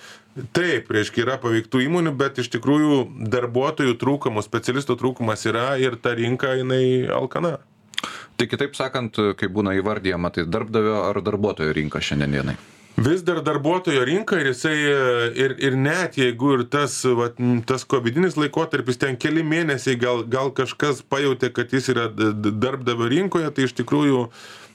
[0.56, 3.02] taip reiškia yra paveiktų įmonių bet iš tikrųjų
[3.36, 7.58] darbuotojų trūkumo specialistų trūkumas yra ir ta rinka jinai alkana.
[8.40, 12.60] Tai kitaip sakant kaip būna įvardijama tai darbdavio ar darbuotojo rinka šiandien dienai
[13.00, 14.76] vis dar darbuotojo rinka ir jisai
[15.44, 17.38] ir ir net jeigu ir tas vat
[17.70, 23.52] tas kovidinis laikotarpis ten keli mėnesiai gal gal kažkas pajautė kad jis yra darbdavio rinkoje
[23.56, 24.26] tai iš tikrųjų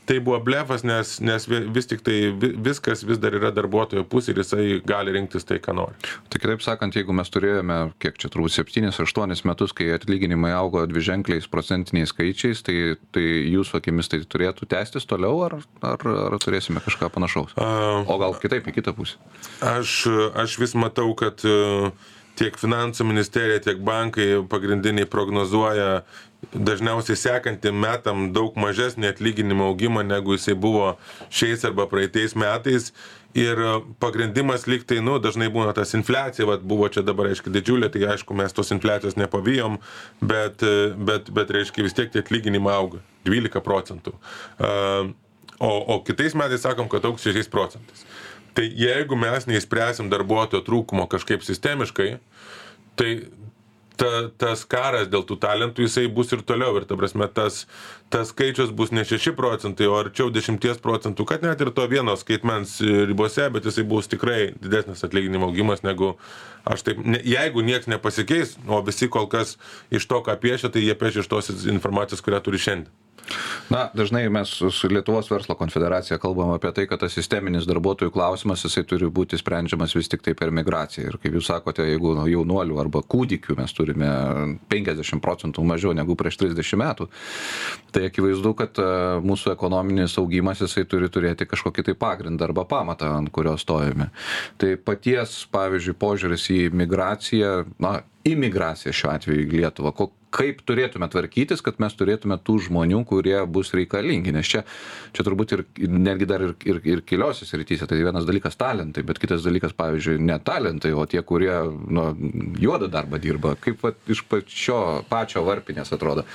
[0.06, 4.66] tai buvo blefas nes nes vis tiktai viskas vis dar yra darbuotojo pusėj ir jisai
[4.86, 5.96] gali rinktis tai ką nori.
[6.30, 10.84] Tai kitaip sakant jeigu mes turėjome kiek čia turbūt septynis aštuonis metus kai atlyginimai augo
[10.90, 12.78] dviženkliais procentiniais skaičiais tai
[13.14, 17.56] tai jūsų akimis tai turėtų tęstis toliau ar ar ar turėsime kažką panašaus?
[17.56, 19.20] O gal kitaip į kitą pusę?
[19.64, 20.04] aš
[20.44, 21.40] aš vis matau kad
[22.38, 26.04] tiek finansų ministerija tiek bankai pagrindiniai prognozuoja
[26.52, 30.94] dažniausiai sekantiem metam daug mažesnį atlyginimo augimą negu jisai buvo
[31.32, 32.92] šiais arba praeitais metais.
[33.34, 33.58] Ir
[33.98, 38.04] pagrindimas lyg tai nu dažnai būna tas infliacija vat buvo čia dabar aišku didžiulė tai
[38.12, 39.80] aišku mes tos infliacijos nepavijom
[40.22, 40.62] bet
[41.08, 44.14] bet bet reiškia vis tiek tie atlyginimai auga dvylika procentų.
[45.58, 48.06] O o kitais metais sakom kad augs šešiais procentais
[48.54, 52.14] tai jeigu mes neišspręsim darbuotojo trūkumo kažkaip sistemiškai
[52.98, 53.10] tai
[53.96, 56.74] ta tas karas dėl tų talentų jisai bus ir toliau.
[56.78, 57.64] Ir ta prasme tas
[58.12, 62.14] tas skaičius bus ne šeši procentai o arčiau dešimties procentų kad net ir to vieno
[62.18, 66.14] skaitmens ribose bet jisai bus tikrai didesnis atlyginimų augimas negu
[66.66, 69.56] aš taip ne jeigu nieks nepasikeis o visi kol kas
[69.94, 73.03] iš to ką piešia tai jie piešia iš tos informacijos kurią turi šiandien
[73.72, 78.64] na dažnai mes su lietuvos verslo konfederacija kalbam apie tai kad tas sisteminis darbuotojų klausimas
[78.66, 81.08] jisai turi būti sprendžiamas vis tiktai per migraciją.
[81.08, 84.10] Ir kaip jūs sakote jeigu jaunuolių arba kūdikių mes turime
[84.72, 87.08] penkiasdešim procentų mažiau negu prieš trisdešim metų
[87.94, 88.86] tai akivaizdu kad e,
[89.24, 94.10] mūsų ekonominis augimas jisai turi turėti kažkokį tai pagrindą arba pamatą ant kurio stovime.
[94.58, 99.92] Tai paties pavyzdžiui požiūris į migraciją na imigraciją šiuo atveju į lietuvą?
[99.96, 104.34] Ko kaip turėtume tvarkytis kad mes turėtume tų žmonių kurie bus reikalingi?
[104.34, 104.64] Nes čia
[105.14, 107.88] čia turbūt ir netgi dar ir ir ir keliose srityse.
[107.90, 111.54] Tai vienas dalykas talentai bet kitas dalykas pavyzdžiui ne talentai o tie kurie
[111.88, 112.10] nu
[112.60, 113.54] juodą darbą dirba.
[113.60, 116.26] Kaip vat iš pačio pačio varpinės atrodo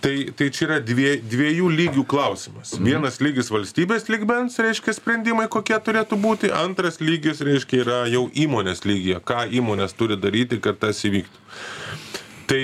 [0.00, 2.72] Tai, tai čia yra dvie, dviejų lygių klausimas.
[2.76, 2.86] Mhm.
[2.88, 6.52] Vienas lygis valstybės lygmens, reiškia sprendimai, kokie turėtų būti.
[6.56, 9.20] Antras lygis, reiškia, yra jau įmonės lygyje.
[9.20, 11.44] Ką įmonės turi daryti, kad tas įvyktų.
[12.50, 12.62] Tai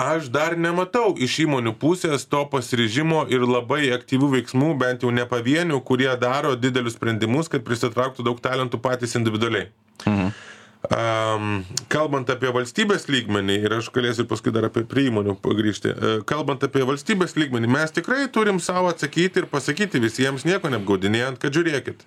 [0.00, 5.26] aš dar nematau iš įmonių pusės to pasiryžimo ir labai aktyvių veiksmų, bent jau ne
[5.28, 9.68] pavienių, kurie daro didelius sprendimus, kad prisitrauktų daug talentų patys individualiai.
[10.06, 10.32] Mhm.
[10.78, 16.20] Um, kalbant apie valstybės lygmenį, ir aš galėsiu paskui dar apie prie įmonių pagrįžti, uh,
[16.22, 21.58] kalbant apie valstybės lygmenį, mes tikrai turim savo atsakyti ir pasakyti visiems nieko neapgaudinėjant, kad
[21.58, 22.04] žiūrėkit,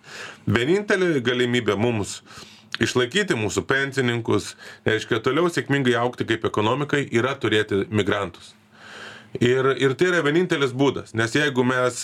[0.48, 2.22] vienintelė galimybė mums
[2.80, 4.54] išlaikyti mūsų pensininkus,
[4.88, 8.54] reiškia toliau sėkmingai aukti kaip ekonomikai, yra turėti migrantus.
[9.36, 12.02] Ir, ir tai yra vienintelis būdas, nes jeigu mes,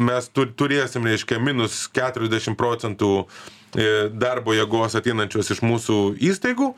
[0.00, 3.55] mes turėsim, reiškia, minus 40 procentų E,
[4.14, 5.98] darbo jėgos ateinančios iš mūsų
[6.30, 6.70] įstaigų,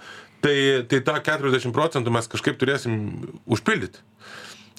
[0.44, 0.56] tai,
[0.90, 2.98] tai tą 40 procentų mes kažkaip turėsim
[3.46, 4.02] užpildyti.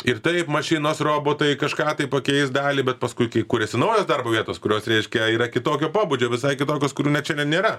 [0.07, 4.61] Ir taip, mašinos, robotai kažką tai pakeis dalį, bet paskui, kai kuriasi naujos darbo vietos,
[4.63, 7.71] kurios, reiškia, yra kitokio pobūdžio, visai kitokios, kurių net šiandien nėra.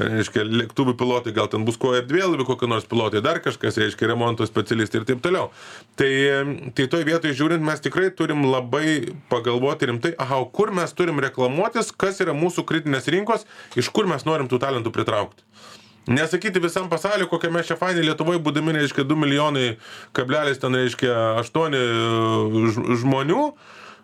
[0.00, 4.48] Reiškia, lėktuvų pilotai, gal ten bus ko erdvėlaivių, kokie nors pilotai, dar kažkas, reiškia, remonto
[4.48, 5.50] specialistai ir taip toliau.
[6.00, 6.08] Tai,
[6.78, 11.92] tai toj vietoje žiūrint, mes tikrai turim labai pagalvoti rimtai, aha, kur mes turim reklamuotis,
[11.92, 13.44] kas yra mūsų kritinės rinkos,
[13.76, 15.44] iš kur mes norim tų talentų pritraukti.
[16.08, 19.66] Nesakyti visam pasauliu, kokie mes čia fainai Lietuvoje, būdami, reiškia, 2 milijonai,
[20.16, 21.82] kablelis ten, reiškia, 8 e,
[23.02, 23.44] žmonių,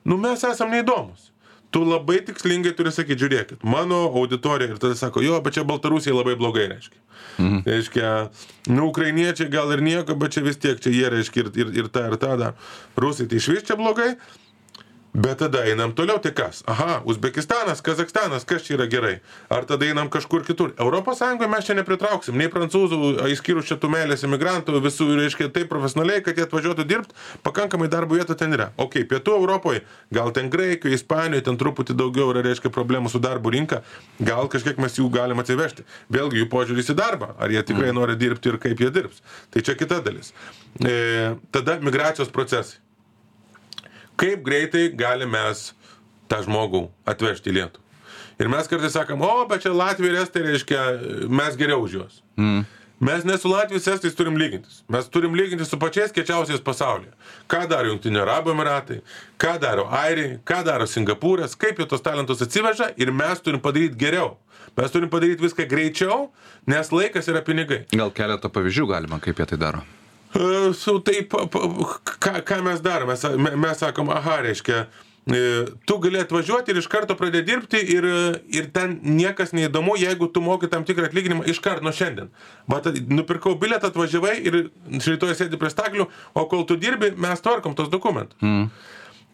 [0.07, 1.33] nu mes esam neįdomus.
[1.75, 6.15] Tu labai tikslingai turi sakyti, žiūrėkit, mano auditorija ir tada sako, jo, bet čia Baltarusija
[6.15, 7.01] labai blogai, reiškia.
[7.37, 7.59] Mhm.
[7.67, 8.13] Reiškia,
[8.71, 11.91] nu, ukrainiečiai gal ir nieko, bet čia vis tiek, čia jie, reiškia, ir, ir, ir
[11.93, 12.55] tą, ir tą dar.
[12.97, 14.15] Rusai tai iš vis čia blogai,
[15.17, 16.63] Bet tada einam toliau, tai kas?
[16.69, 19.15] Aha, Uzbekistanas, Kazakstanas, kas čia yra gerai?
[19.49, 20.75] Ar tada einam kažkur kitur?
[20.77, 22.99] Sąjungoje mes čia nepritrauksim, nei prancūzų,
[23.33, 28.21] įskyrus čia tų meilės imigrantų, visų, reiškia, taip profesionaliai, kad jie atvažiuotų dirbti, pakankamai darbo
[28.21, 28.69] vietų ten yra.
[28.77, 33.49] Ok, pietų Europoje, gal ten Graikijoje, Ispanijoje, ten truputį daugiau yra, reiškia, problemų su darbo
[33.57, 33.81] rinka,
[34.21, 35.89] gal kažkiek mes jų galim atsivežti.
[36.13, 38.03] Vėlgi jų požiūris į darbą, ar jie tikrai mm.
[38.03, 39.25] nori dirbti ir kaip jie dirbs.
[39.49, 40.35] Tai čia kita dalis.
[40.77, 42.85] E, tada migracijos procesai
[44.21, 45.71] kaip greitai galim mes
[46.31, 47.85] tą žmogų atvežti į Lietuvą.
[48.37, 50.81] Ir mes kartais sakom, o, bet čia Latvija ir Estai reiškia,
[51.33, 52.19] mes geriau už juos.
[52.37, 52.67] Mm.
[53.01, 54.83] Mes ne su Latvijos Estais turim lygintis.
[54.89, 57.13] Mes turim lygintis su pačiais kečiausiais pasaulyje.
[57.49, 59.03] Ką daro Junktinio Arabų Emiratai,
[59.41, 64.01] ką daro Airiai, ką daro Singapūras, kaip jie tos talentus atsiveža ir mes turim padaryti
[64.01, 64.39] geriau.
[64.77, 66.31] Mes turim padaryti viską greičiau,
[66.69, 67.85] nes laikas yra pinigai.
[67.93, 69.85] Gal keletą pavyzdžių galima, kaip jie tai daro?
[70.77, 73.15] Su taip, ką, ką mes darome?
[73.15, 74.83] Mes, mes sakom, aha, reiškia,
[75.33, 75.43] e,
[75.89, 78.09] tu gali atvažiuoti ir iš karto pradėti dirbti ir,
[78.53, 82.29] ir ten niekas neįdomu, jeigu tu moki tam tikrą atlyginimą iš karto nuo šiandien.
[82.69, 84.61] Bet nupirkau bilietą, atvažiavai ir
[85.07, 88.37] rytoj sėdi prie staklių, o kol tu dirbi, mes tvarkom tos dokumentus.
[88.45, 88.69] Mm.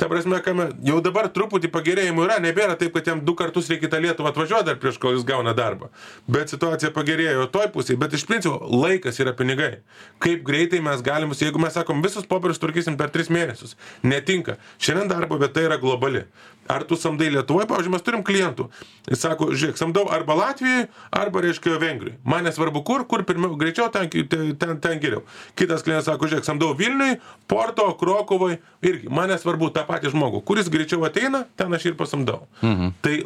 [0.00, 3.90] Ta prasme, kame, jau dabar truputį pagerėjimų yra, nebėra taip, kad jam du kartus reikia
[3.92, 5.90] tą Lietuvą atvažiuoti dar prieš kol jis gauna darbą.
[6.26, 9.76] Bet situacija pagerėjo toj pusėje, bet iš principo laikas yra pinigai.
[10.24, 14.56] Kaip greitai mes galim, jeigu mes sakom, visus popierius tvarkysim per tris mėnesius, netinka.
[14.82, 16.24] Šiandien darbo vieta yra globali.
[16.70, 18.68] Ar tu samdai Lietuvoje, pavyzdžiui, mes turim klientų.
[19.10, 22.18] Jis sako, žiūrėk, samdau arba Latvijoje, arba, reiškia, Vengrijoje.
[22.28, 25.24] Man nesvarbu kur, kur pirmiau, greičiau, ten, ten, ten geriau.
[25.58, 27.18] Kitas klientas sako, žiūrėk, samdau Vilniui,
[27.50, 30.44] Porto, Krokovai, irgi, man nesvarbu tą patį žmogų.
[30.46, 32.44] Kuris greičiau ateina, ten aš ir pasamdau.
[32.62, 32.94] Mhm.
[33.02, 33.16] Tai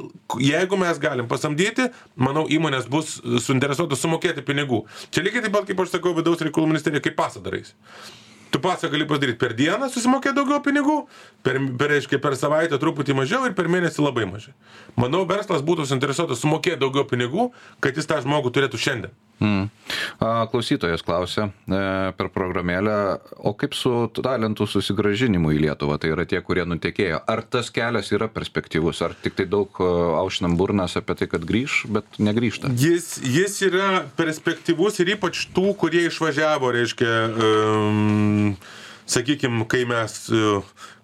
[0.42, 4.86] jeigu mes galim pasamdyti, manau, įmonės bus suinteresuotos sumokėti pinigų.
[5.12, 7.76] Čia lygiai taip pat, kaip aš sakau, vidaus reikalų ministerija, kaip pasadarais
[8.50, 10.96] tu pasą gali padaryt per dieną susimokėt daugiau pinigų
[11.46, 14.54] per per reiškia per savaitę truputį mažiau ir per mėnesį labai mažai
[14.96, 19.68] manau verslas būtų suinteresuotas sumokėt daugiau pinigų kad jis tą žmogų turėtų šiandien Mm.
[20.50, 21.78] Klausytojas klausia e,
[22.16, 22.94] per programėlę,
[23.44, 27.20] o kaip su talentų susigražinimu į Lietuvą, tai yra tie, kurie nutekėjo.
[27.28, 29.90] Ar tas kelias yra perspektyvus, ar tik tai daug e,
[30.22, 32.72] aušinam burnas apie tai, kad grįž, bet negrįžta?
[32.80, 38.56] Jis, jis yra perspektyvus ir ypač tų, kurie išvažiavo, reiškia, um,
[39.06, 40.42] sakykim kai mes e,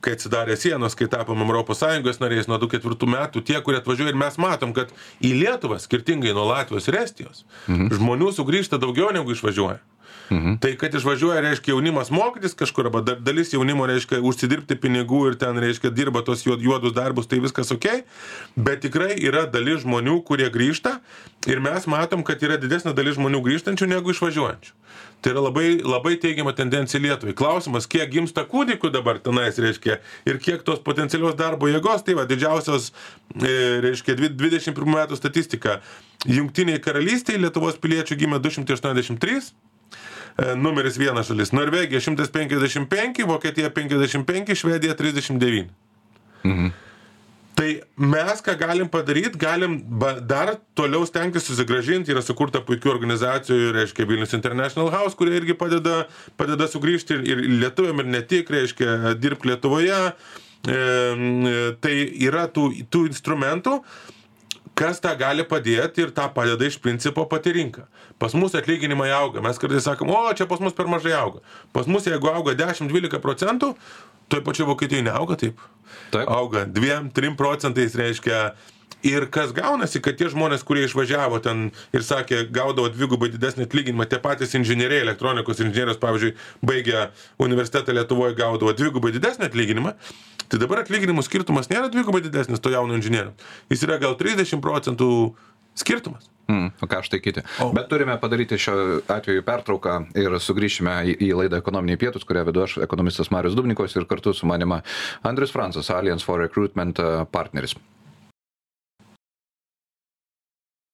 [0.05, 4.15] kai atsidarė sienos kai tapom europos sąjungos nariais nuo du ketvirtų metų tie kurie atvažiuoja
[4.15, 9.37] ir mes matom kad į lietuvą skirtingai nuo latvijos ir estijos žmonių sugrįžta daugiau negu
[9.37, 9.81] išvažiuoja
[10.33, 10.57] Mhm.
[10.64, 15.59] Tai kad išvažiuoja, reiškia, jaunimas mokytis kažkur, arba dalis jaunimo, reiškia, užsidirbti pinigų ir ten,
[15.61, 17.88] reiškia, dirba tos juodus darbus, tai viskas ok,
[18.57, 21.01] bet tikrai yra dalis žmonių, kurie grįžta
[21.51, 24.73] ir mes matom, kad yra didesnė dalis žmonių grįžtančių negu išvažiuojančių.
[25.23, 27.35] Tai yra labai, labai teigiama tendencija Lietuvai.
[27.38, 32.25] Klausimas, kiek gimsta kūdikių dabar tenais, reiškia, ir kiek tos potencialios darbo jėgos, tai va,
[32.27, 32.90] didžiausios,
[33.37, 33.53] e,
[33.85, 35.79] reiškia, 21 metų statistika.
[36.27, 39.72] Jungtiniai karalystiai Lietuvos piliečių gimė 283, E,
[40.57, 41.53] numeris vienas šalis.
[41.53, 45.68] Norvegija 155, Vokietija 55, Švedija 39.
[46.45, 46.73] Mhm.
[47.53, 47.68] Tai
[48.01, 49.75] mes ką galim padaryti, galim
[50.25, 56.07] dar toliau stengtis susigražinti, yra sukurta puikių organizacijų, reiškia Vilnius International House, kurie irgi padeda,
[56.40, 60.01] padeda sugrįžti ir, ir lietuviam, ir ne tik, reiškia, dirbti Lietuvoje.
[60.62, 60.81] E,
[61.83, 63.81] tai yra tų, tų instrumentų,
[64.79, 67.87] kas tą gali padėti ir tą padeda iš principo pati rinka.
[68.23, 71.43] Pas mus atlyginimai auga, mes kartais sakom, o čia pas mus per mažai auga.
[71.77, 73.73] Pas mus jeigu auga 10-12 procentų,
[74.33, 75.61] toj pačioj Vokietijoje neauga taip.
[76.13, 76.29] Taip.
[76.31, 78.53] Auga 2-3 procentais, reiškia,
[79.09, 84.07] Ir kas gaunasi, kad tie žmonės, kurie išvažiavo ten ir sakė, gaudavo dvigubai didesnį atlyginimą,
[84.11, 87.09] tie patys inžinieriai, elektronikos inžinierius, pavyzdžiui, baigę
[87.43, 89.97] universitetą Lietuvoje gaudavo dvigubai didesnį atlyginimą,
[90.53, 93.41] Tai dabar atlyginimų skirtumas nėra dvigubai didesnis to jauno inžinieriaus.
[93.73, 95.07] Jis yra gal 30 procentų
[95.81, 96.27] skirtumas.
[96.51, 97.41] Mm, o ką aš tai kiti.
[97.65, 97.71] O.
[97.73, 98.75] Bet turime padaryti šio
[99.15, 103.97] atveju pertrauką ir sugrįšime į, į laidą ekonominiai pietus, kurią vedu aš, ekonomistas Marius Dubnikos
[103.97, 104.83] ir kartu su manima
[105.25, 107.01] Andris Francas, Alliance for Recruitment
[107.33, 107.79] partneris.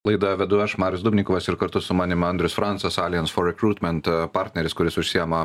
[0.08, 4.74] Laidą vedu aš, Marius Dubnikovas ir kartu su manimi Andrius Francas, Alliance for Recruitment partneris,
[4.76, 5.44] kuris užsiema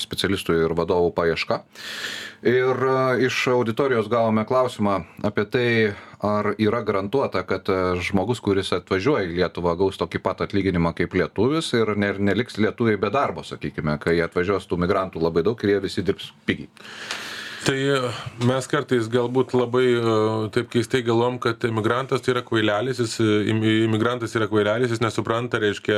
[0.00, 1.60] specialistų ir vadovų paieška.
[2.46, 2.82] Ir
[3.26, 5.68] iš auditorijos gavome klausimą apie tai,
[6.26, 7.70] ar yra garantuota, kad
[8.02, 13.12] žmogus, kuris atvažiuoja į Lietuvą, gaus tokį pat atlyginimą kaip lietuvis ir neliks lietuviai be
[13.14, 16.68] darbo, sakykime, kai atvažiuos tų migrantų labai daug ir jie visi dirbs pigiai.
[17.64, 17.76] Tai
[18.44, 20.14] mes kartais galbūt labai e,
[20.54, 23.14] taip keistai galvom, kad imigrantas tai yra kvailelis, jis,
[23.48, 25.96] imigrantas yra kvailelis, jis nesupranta, reiškia,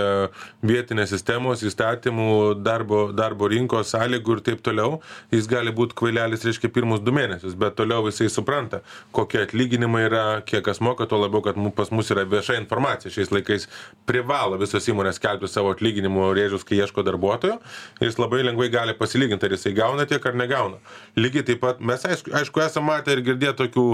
[0.62, 2.28] vietinės sistemos, įstatymų,
[2.62, 5.00] darbo, darbo rinkos sąlygų ir taip toliau.
[5.34, 8.80] Jis gali būti kvailelis, reiškia, pirmus du mėnesius, bet toliau jisai supranta,
[9.16, 13.12] kokie atlyginimai yra, kiek kas moka, tuo labiau, kad pas mus yra vieša informacija.
[13.12, 13.66] Šiais laikais
[14.08, 17.58] privalo visos įmonės skelbti savo atlyginimų rėžius, kai ieško darbuotojo.
[18.04, 20.78] Jis labai lengvai gali pasilyginti, ar jisai gauna tiek ar negauna.
[21.18, 23.84] Lygiai taip pat mes aišku, aišku esame matę ir girdėję tokių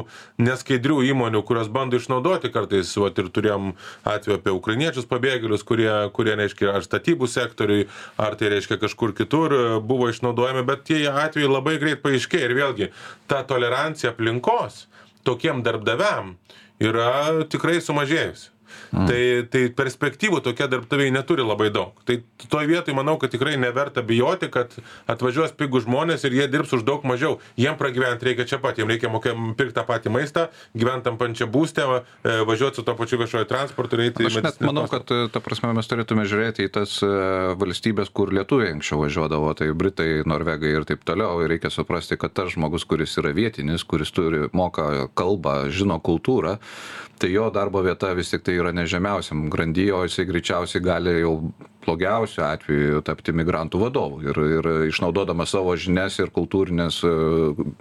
[0.42, 3.72] neskaidrių įmonių, kurios bando išnaudoti kartais, vat, ir turėjom
[4.14, 7.88] atveju apie ukrainiečius pabėgėlius, kurie, kurie reiškia, ar statybų sektoriui,
[8.20, 12.90] ar tai reiškia kažkur kitur buvo išnaudojami, bet tie atvejai labai greit paaiškėjo ir vėlgi
[13.30, 14.84] ta tolerancija aplinkos
[15.24, 16.34] tokiem darbdaviam
[16.82, 18.53] yra tikrai sumažėjusi.
[18.94, 19.08] Mm.
[19.10, 21.98] Tai, tai perspektyvų tokie darbdaviai neturi labai daug.
[22.06, 24.76] Tai toj vietoj manau, kad tikrai neverta bijoti, kad
[25.10, 27.40] atvažiuos pigų žmonės ir jie dirbs už daug mažiau.
[27.58, 30.46] Jiem pragyventi reikia čia pat, jiem reikia mokėti pirkti tą patį maistą,
[30.78, 31.86] gyventam pančia būstę,
[32.22, 34.30] e, važiuoti su to pačiu viešojo transportu ir eiti į...
[34.30, 37.10] Aš net manau, kad, ta prasme, mes turėtume žiūrėti į tas e,
[37.58, 41.42] valstybės, kur lietuviai anksčiau važiuodavo, tai Britai, Norvegai ir taip toliau.
[41.42, 46.58] Ir reikia suprasti, kad tas žmogus, kuris yra vietinis, kuris turi, moka kalbą, žino kultūrą,
[47.18, 51.14] tai jo darbo vieta vis tik tai yra ne žemiausiam grandy, o jisai greičiausiai gali
[51.20, 51.34] jau
[51.84, 57.00] blogiausiu atveju tapti migrantų vadovu ir, ir išnaudodamas savo žinias ir kultūrinės,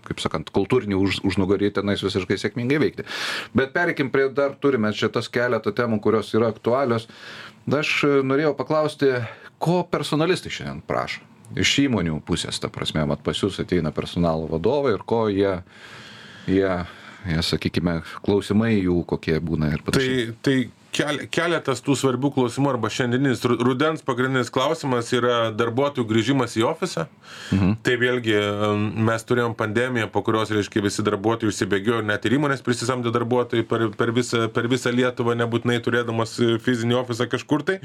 [0.07, 3.07] kaip sakant, kultūrinį už, užnugarį tenais visiškai sėkmingai veikti.
[3.55, 7.07] Bet pereikim prie dar turime čia tas keletą temų, kurios yra aktualios.
[7.63, 7.95] Aš
[8.27, 9.13] norėjau paklausti,
[9.63, 11.23] ko personalistai šiandien prašo?
[11.59, 15.51] Iš įmonių pusės, ta prasme, mat pas jūs ateina personalo vadovai ir ko jie,
[16.49, 16.71] jie
[17.45, 20.31] sakykime, klausimai jų kokie būna ir panašiai.
[20.33, 26.55] Tai, tai kel, keletas tų svarbių klausimų arba šiandieninis rudens pagrindinis klausimas yra darbuotojų grįžimas
[26.59, 27.07] į ofisą.
[27.53, 27.75] Mhm.
[27.85, 28.35] Tai vėlgi
[29.09, 33.87] mes turėjom pandemiją, po kurios, reiškia, visi darbuotojai užsibėgiojo, net ir įmonės prisisamdė darbuotojai per,
[33.97, 37.79] per, visą, per visą Lietuvą, nebūtinai turėdamas fizinį ofisą kažkur tai.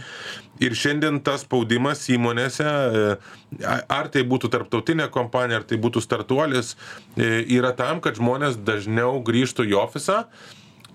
[0.63, 6.75] Ir šiandien tas spaudimas įmonėse, e, ar tai būtų tarptautinė kompanija, ar tai būtų startuolis,
[7.17, 10.25] e, yra tam, kad žmonės dažniau grįžtų į ofisą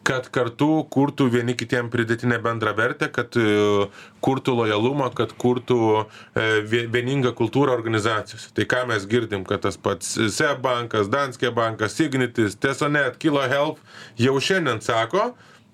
[0.08, 3.88] kad kartu kurtų vieni kitiem pridėtinę bendrą vertę, kad e,
[4.24, 6.48] kurtų lojalumą, kad kurtų e,
[6.92, 8.52] vieningą kultūrą organizacijose.
[8.58, 13.80] Tai ką mes girdim, kad tas pats SEB bankas, Danske bankas, Ignitis, Tesonet, Kilo Health
[14.20, 15.32] jau šiandien sako,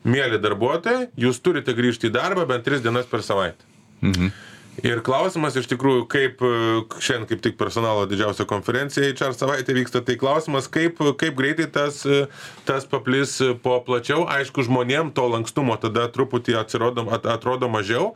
[0.08, 3.68] mėly darbuotojai, jūs turite grįžti į darbą bent tris dienas per savaitę.
[4.06, 4.32] Mhm.
[4.86, 6.51] Ir klausimas iš tikrųjų, kaip e,
[7.03, 12.01] šiandien kaip tik personalo didžiausia konferencija HR savaitė vyksta, tai klausimas, kaip, kaip greitai tas,
[12.08, 12.28] e,
[12.68, 14.24] tas paplis po plačiau.
[14.30, 18.14] Aišku, žmonėm to lankstumo tada truputį atsirodo, atrodo mažiau,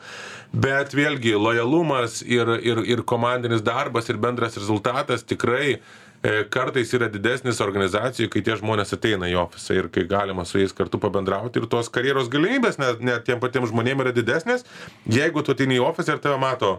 [0.54, 7.10] bet vėlgi lojalumas ir, ir, ir komandinis darbas ir bendras rezultatas tikrai E, kartais yra
[7.12, 11.60] didesnis organizacijų, kai tie žmonės ateina į ofisą ir kai galima su jais kartu pabendrauti
[11.60, 14.64] ir tos karjeros galimybės net, net tiem patiems žmonėms yra didesnės,
[15.12, 16.78] jeigu tu ateini į ofisą ir tave mato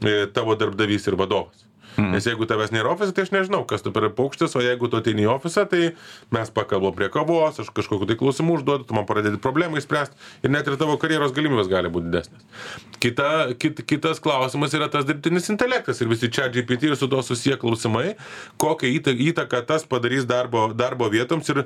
[0.00, 1.67] e, tavo darbdavys ir vadovas.
[1.98, 2.12] Mm.
[2.14, 5.00] Nes jeigu tavęs nėra ofise, tai aš nežinau, kas tu per paukštis, o jeigu tu
[5.00, 5.96] ateini į ofisą, tai
[6.34, 10.54] mes pakalbam prie kavos, aš kažkokiu tai klausimu užduodu, tu man pradedi problemą įspręsti ir
[10.54, 12.46] net ir tavo karjeros galimybės gali būti didesnės.
[13.02, 13.28] Kita,
[13.58, 17.58] kit, kitas klausimas yra tas dirbtinis intelektas ir visi čia GPT ir su to susiję
[17.58, 18.14] klausimai,
[18.62, 18.94] kokią
[19.32, 21.64] įtaką tas padarys darbo, darbo vietoms ir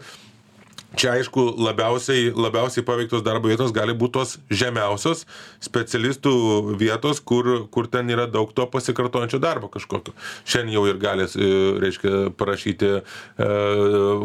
[0.97, 5.25] čia aišku labiausiai labiausiai paveiktos darbo vietos gali būt tos žemiausios
[5.65, 6.33] specialistų
[6.81, 10.15] vietos kur kur ten yra daug to pasikartojančio darbo kažkokio.
[10.45, 11.51] Šiandien jau ir gali e,
[11.83, 13.51] reiškia parašyti e,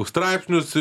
[0.09, 0.74] straipsnius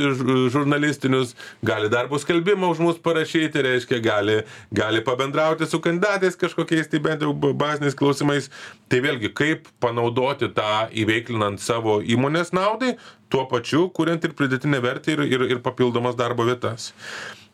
[0.55, 7.03] žurnalistinius gali darbo skelbimą už mus parašyti reiškia gali gali pabendrauti su kandidatais kažkokiais tai
[7.03, 8.51] bent jau baziniais klausimais.
[8.87, 12.95] Tai vėlgi kaip panaudoti tą įveiklinant savo įmonės naudai
[13.33, 16.93] tuo pačiu kuriant ir pridėtinę vertę ir, ir, ir papildomas darbo vietas.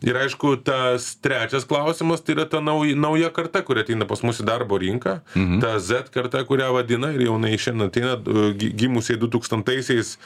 [0.02, 4.40] Ir aišku, tas trečias klausimas tai yra ta nauja, nauja karta, kuri ateina pas mus
[4.42, 5.20] į darbo rinką.
[5.36, 5.60] Mhm.
[5.62, 8.16] Ta Z karta, kurią vadina ir jaunai šiandien ateina
[8.58, 10.16] gimusiai 2000-aisiais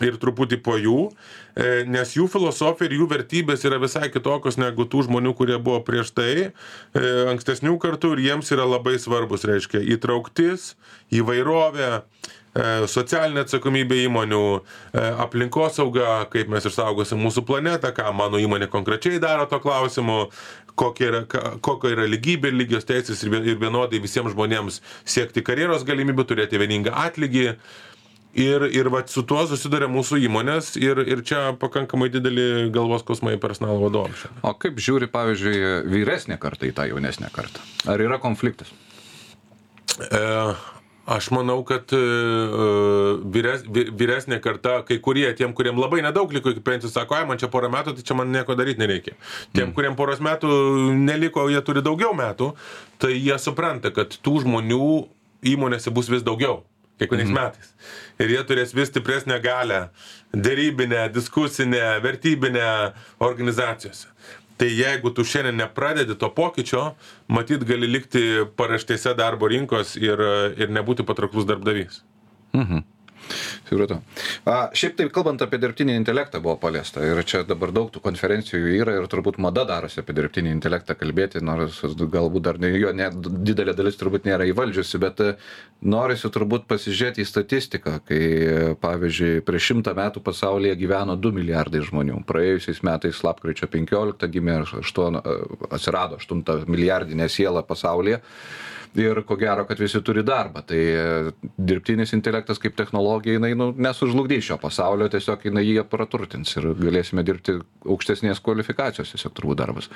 [0.00, 0.98] ir truputį po jų,
[1.52, 5.82] e, nes jų filosofija ir jų vertybės yra visai kitokios negu tų žmonių, kurie buvo
[5.84, 7.02] prieš tai, e,
[7.34, 10.72] ankstesnių kartų ir jiems yra labai svarbus, reiškia, įtrauktis,
[11.12, 12.02] įvairovė,
[12.52, 14.46] socialinė atsakomybė įmonių,
[14.92, 20.26] e, aplinkosauga, kaip mes išsaugosim mūsų planetą, ką mano įmonė konkrečiai daro to klausimu,
[20.76, 21.22] kokia yra,
[21.64, 27.48] kokia yra lygybė lygios teisės ir vienodai visiems žmonėms siekti karjeros galimybių, turėti vieningą atlygį.
[28.32, 33.34] Ir, ir va, su tuo susiduria mūsų įmonės ir, ir čia pakankamai didelį galvos kosmai
[33.36, 34.22] personalo vadovams.
[34.40, 35.58] O kaip žiūri, pavyzdžiui,
[35.92, 37.60] vyresnė karta į tą jaunesnę kartą?
[37.92, 38.72] Ar yra konfliktas?
[40.00, 40.22] E,
[41.16, 42.00] aš manau kad e,
[43.34, 47.40] vyres vyresnė karta kai kurie tiem kuriem labai nedaug liko iki pensijos sako ai man
[47.40, 49.14] čia pora metų tai čia man nieko daryt nereikia
[49.52, 49.74] tiem mm.
[49.76, 50.50] kuriem poros metų
[50.96, 52.52] neliko jie turi daugiau metų
[53.02, 54.92] tai jie supranta kad tų žmonių
[55.54, 56.62] įmonėse bus vis daugiau
[57.02, 57.40] kiekvienais mm.
[57.40, 57.74] metais
[58.22, 59.84] ir jie turės vis stipresnę galią
[60.32, 62.70] derybinę diskusinę vertybinę
[63.20, 64.08] organizacijose
[64.60, 66.92] tai jeigu tu šiandien nepradedi to pokyčio
[67.28, 70.20] matyt gali likti paraštėse darbo rinkos ir
[70.56, 72.02] ir nebūti patrauklus darbdavys.
[72.52, 72.92] Mhm
[73.68, 74.00] Supratau.
[74.76, 78.96] Šiaip taip, kalbant apie dirbtinį intelektą buvo paliesta ir čia dabar daug tų konferencijų yra
[78.98, 83.76] ir turbūt mada darosi apie dirbtinį intelektą kalbėti, nors galbūt dar ne, jo ne, didelė
[83.78, 85.30] dalis turbūt nėra įvaldžiusi, bet e,
[85.94, 88.22] norisi turbūt pasižiūrėti į statistiką, kai
[88.82, 95.22] pavyzdžiui prieš šimtą metų pasaulyje gyveno 2 milijardai žmonių, praėjusiais metais lapkričio 15 gimė 8,
[95.22, 95.38] e,
[95.70, 98.20] atsirado 8 milijardinė siela pasaulyje
[98.98, 100.62] ir ko gero kad visi turi darbą.
[100.68, 106.56] Tai e, dirbtinis intelektas kaip technologija jinai nu nesužlugdys šio pasaulio tiesiog jinai jį praturtins
[106.58, 109.90] ir galėsime dirbti aukštesnės kvalifikacijos tiesiog turbūt darbas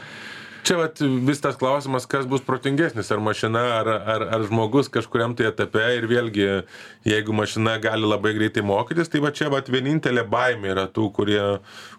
[0.67, 5.37] čia vat vis tas klausimas kas bus protingesnis ar mašina ar ar ar žmogus kažkuriam
[5.39, 6.47] tai etape ir vėlgi
[7.07, 11.45] jeigu mašina gali labai greitai mokytis tai va čia vat vienintelė baimė yra tų kurie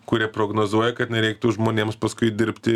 [0.07, 2.75] kurie prognozuoja kad nereiktų žmonėms paskui dirbti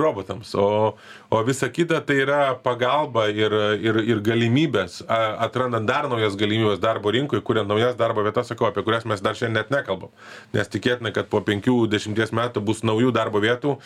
[0.00, 0.54] robotams.
[0.56, 0.94] O
[1.32, 7.12] o visa kita tai yra pagalba ir ir ir galimybės atrandant dar naujas galimybes darbo
[7.12, 10.12] rinkoj kuriant naujas darbo vietas sakau apie kurias mes dar šiandien net nekalbam.
[10.56, 13.78] Nes tikėtina kad po penkių dešimties metų bus naujų darbo vietų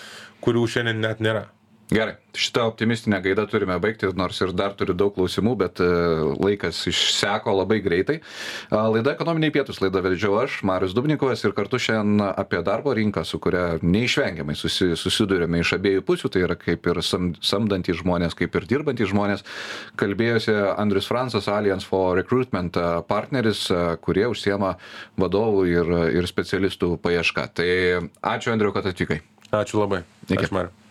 [0.46, 1.48] kurių šiandien net nėra.
[1.86, 5.86] Gerai šita optimistine gaida turime baigti nors ir dar turiu daug klausimų bet e,
[6.42, 8.16] laikas išseko labai greitai.
[8.72, 13.38] Laida ekonominiai pietūs laidą vedžiau aš marius dubnikovas ir kartu šiandien apie darbo rinką su
[13.42, 18.58] kuria neišvengiamai susi susiduriame iš abiejų pusių tai yra kaip ir sam samdantys žmonės kaip
[18.58, 19.46] ir dirbantys žmonės.
[20.02, 24.74] Kalbėjosi andrius francas alliance for recruitment e, partneris e, kurie užsiema
[25.22, 27.48] vadovų ir ir specialistų paieška.
[27.62, 27.70] Tai
[28.34, 29.22] ačiū andriau kad atvykai
[29.52, 30.85] ačiū labai iki mariau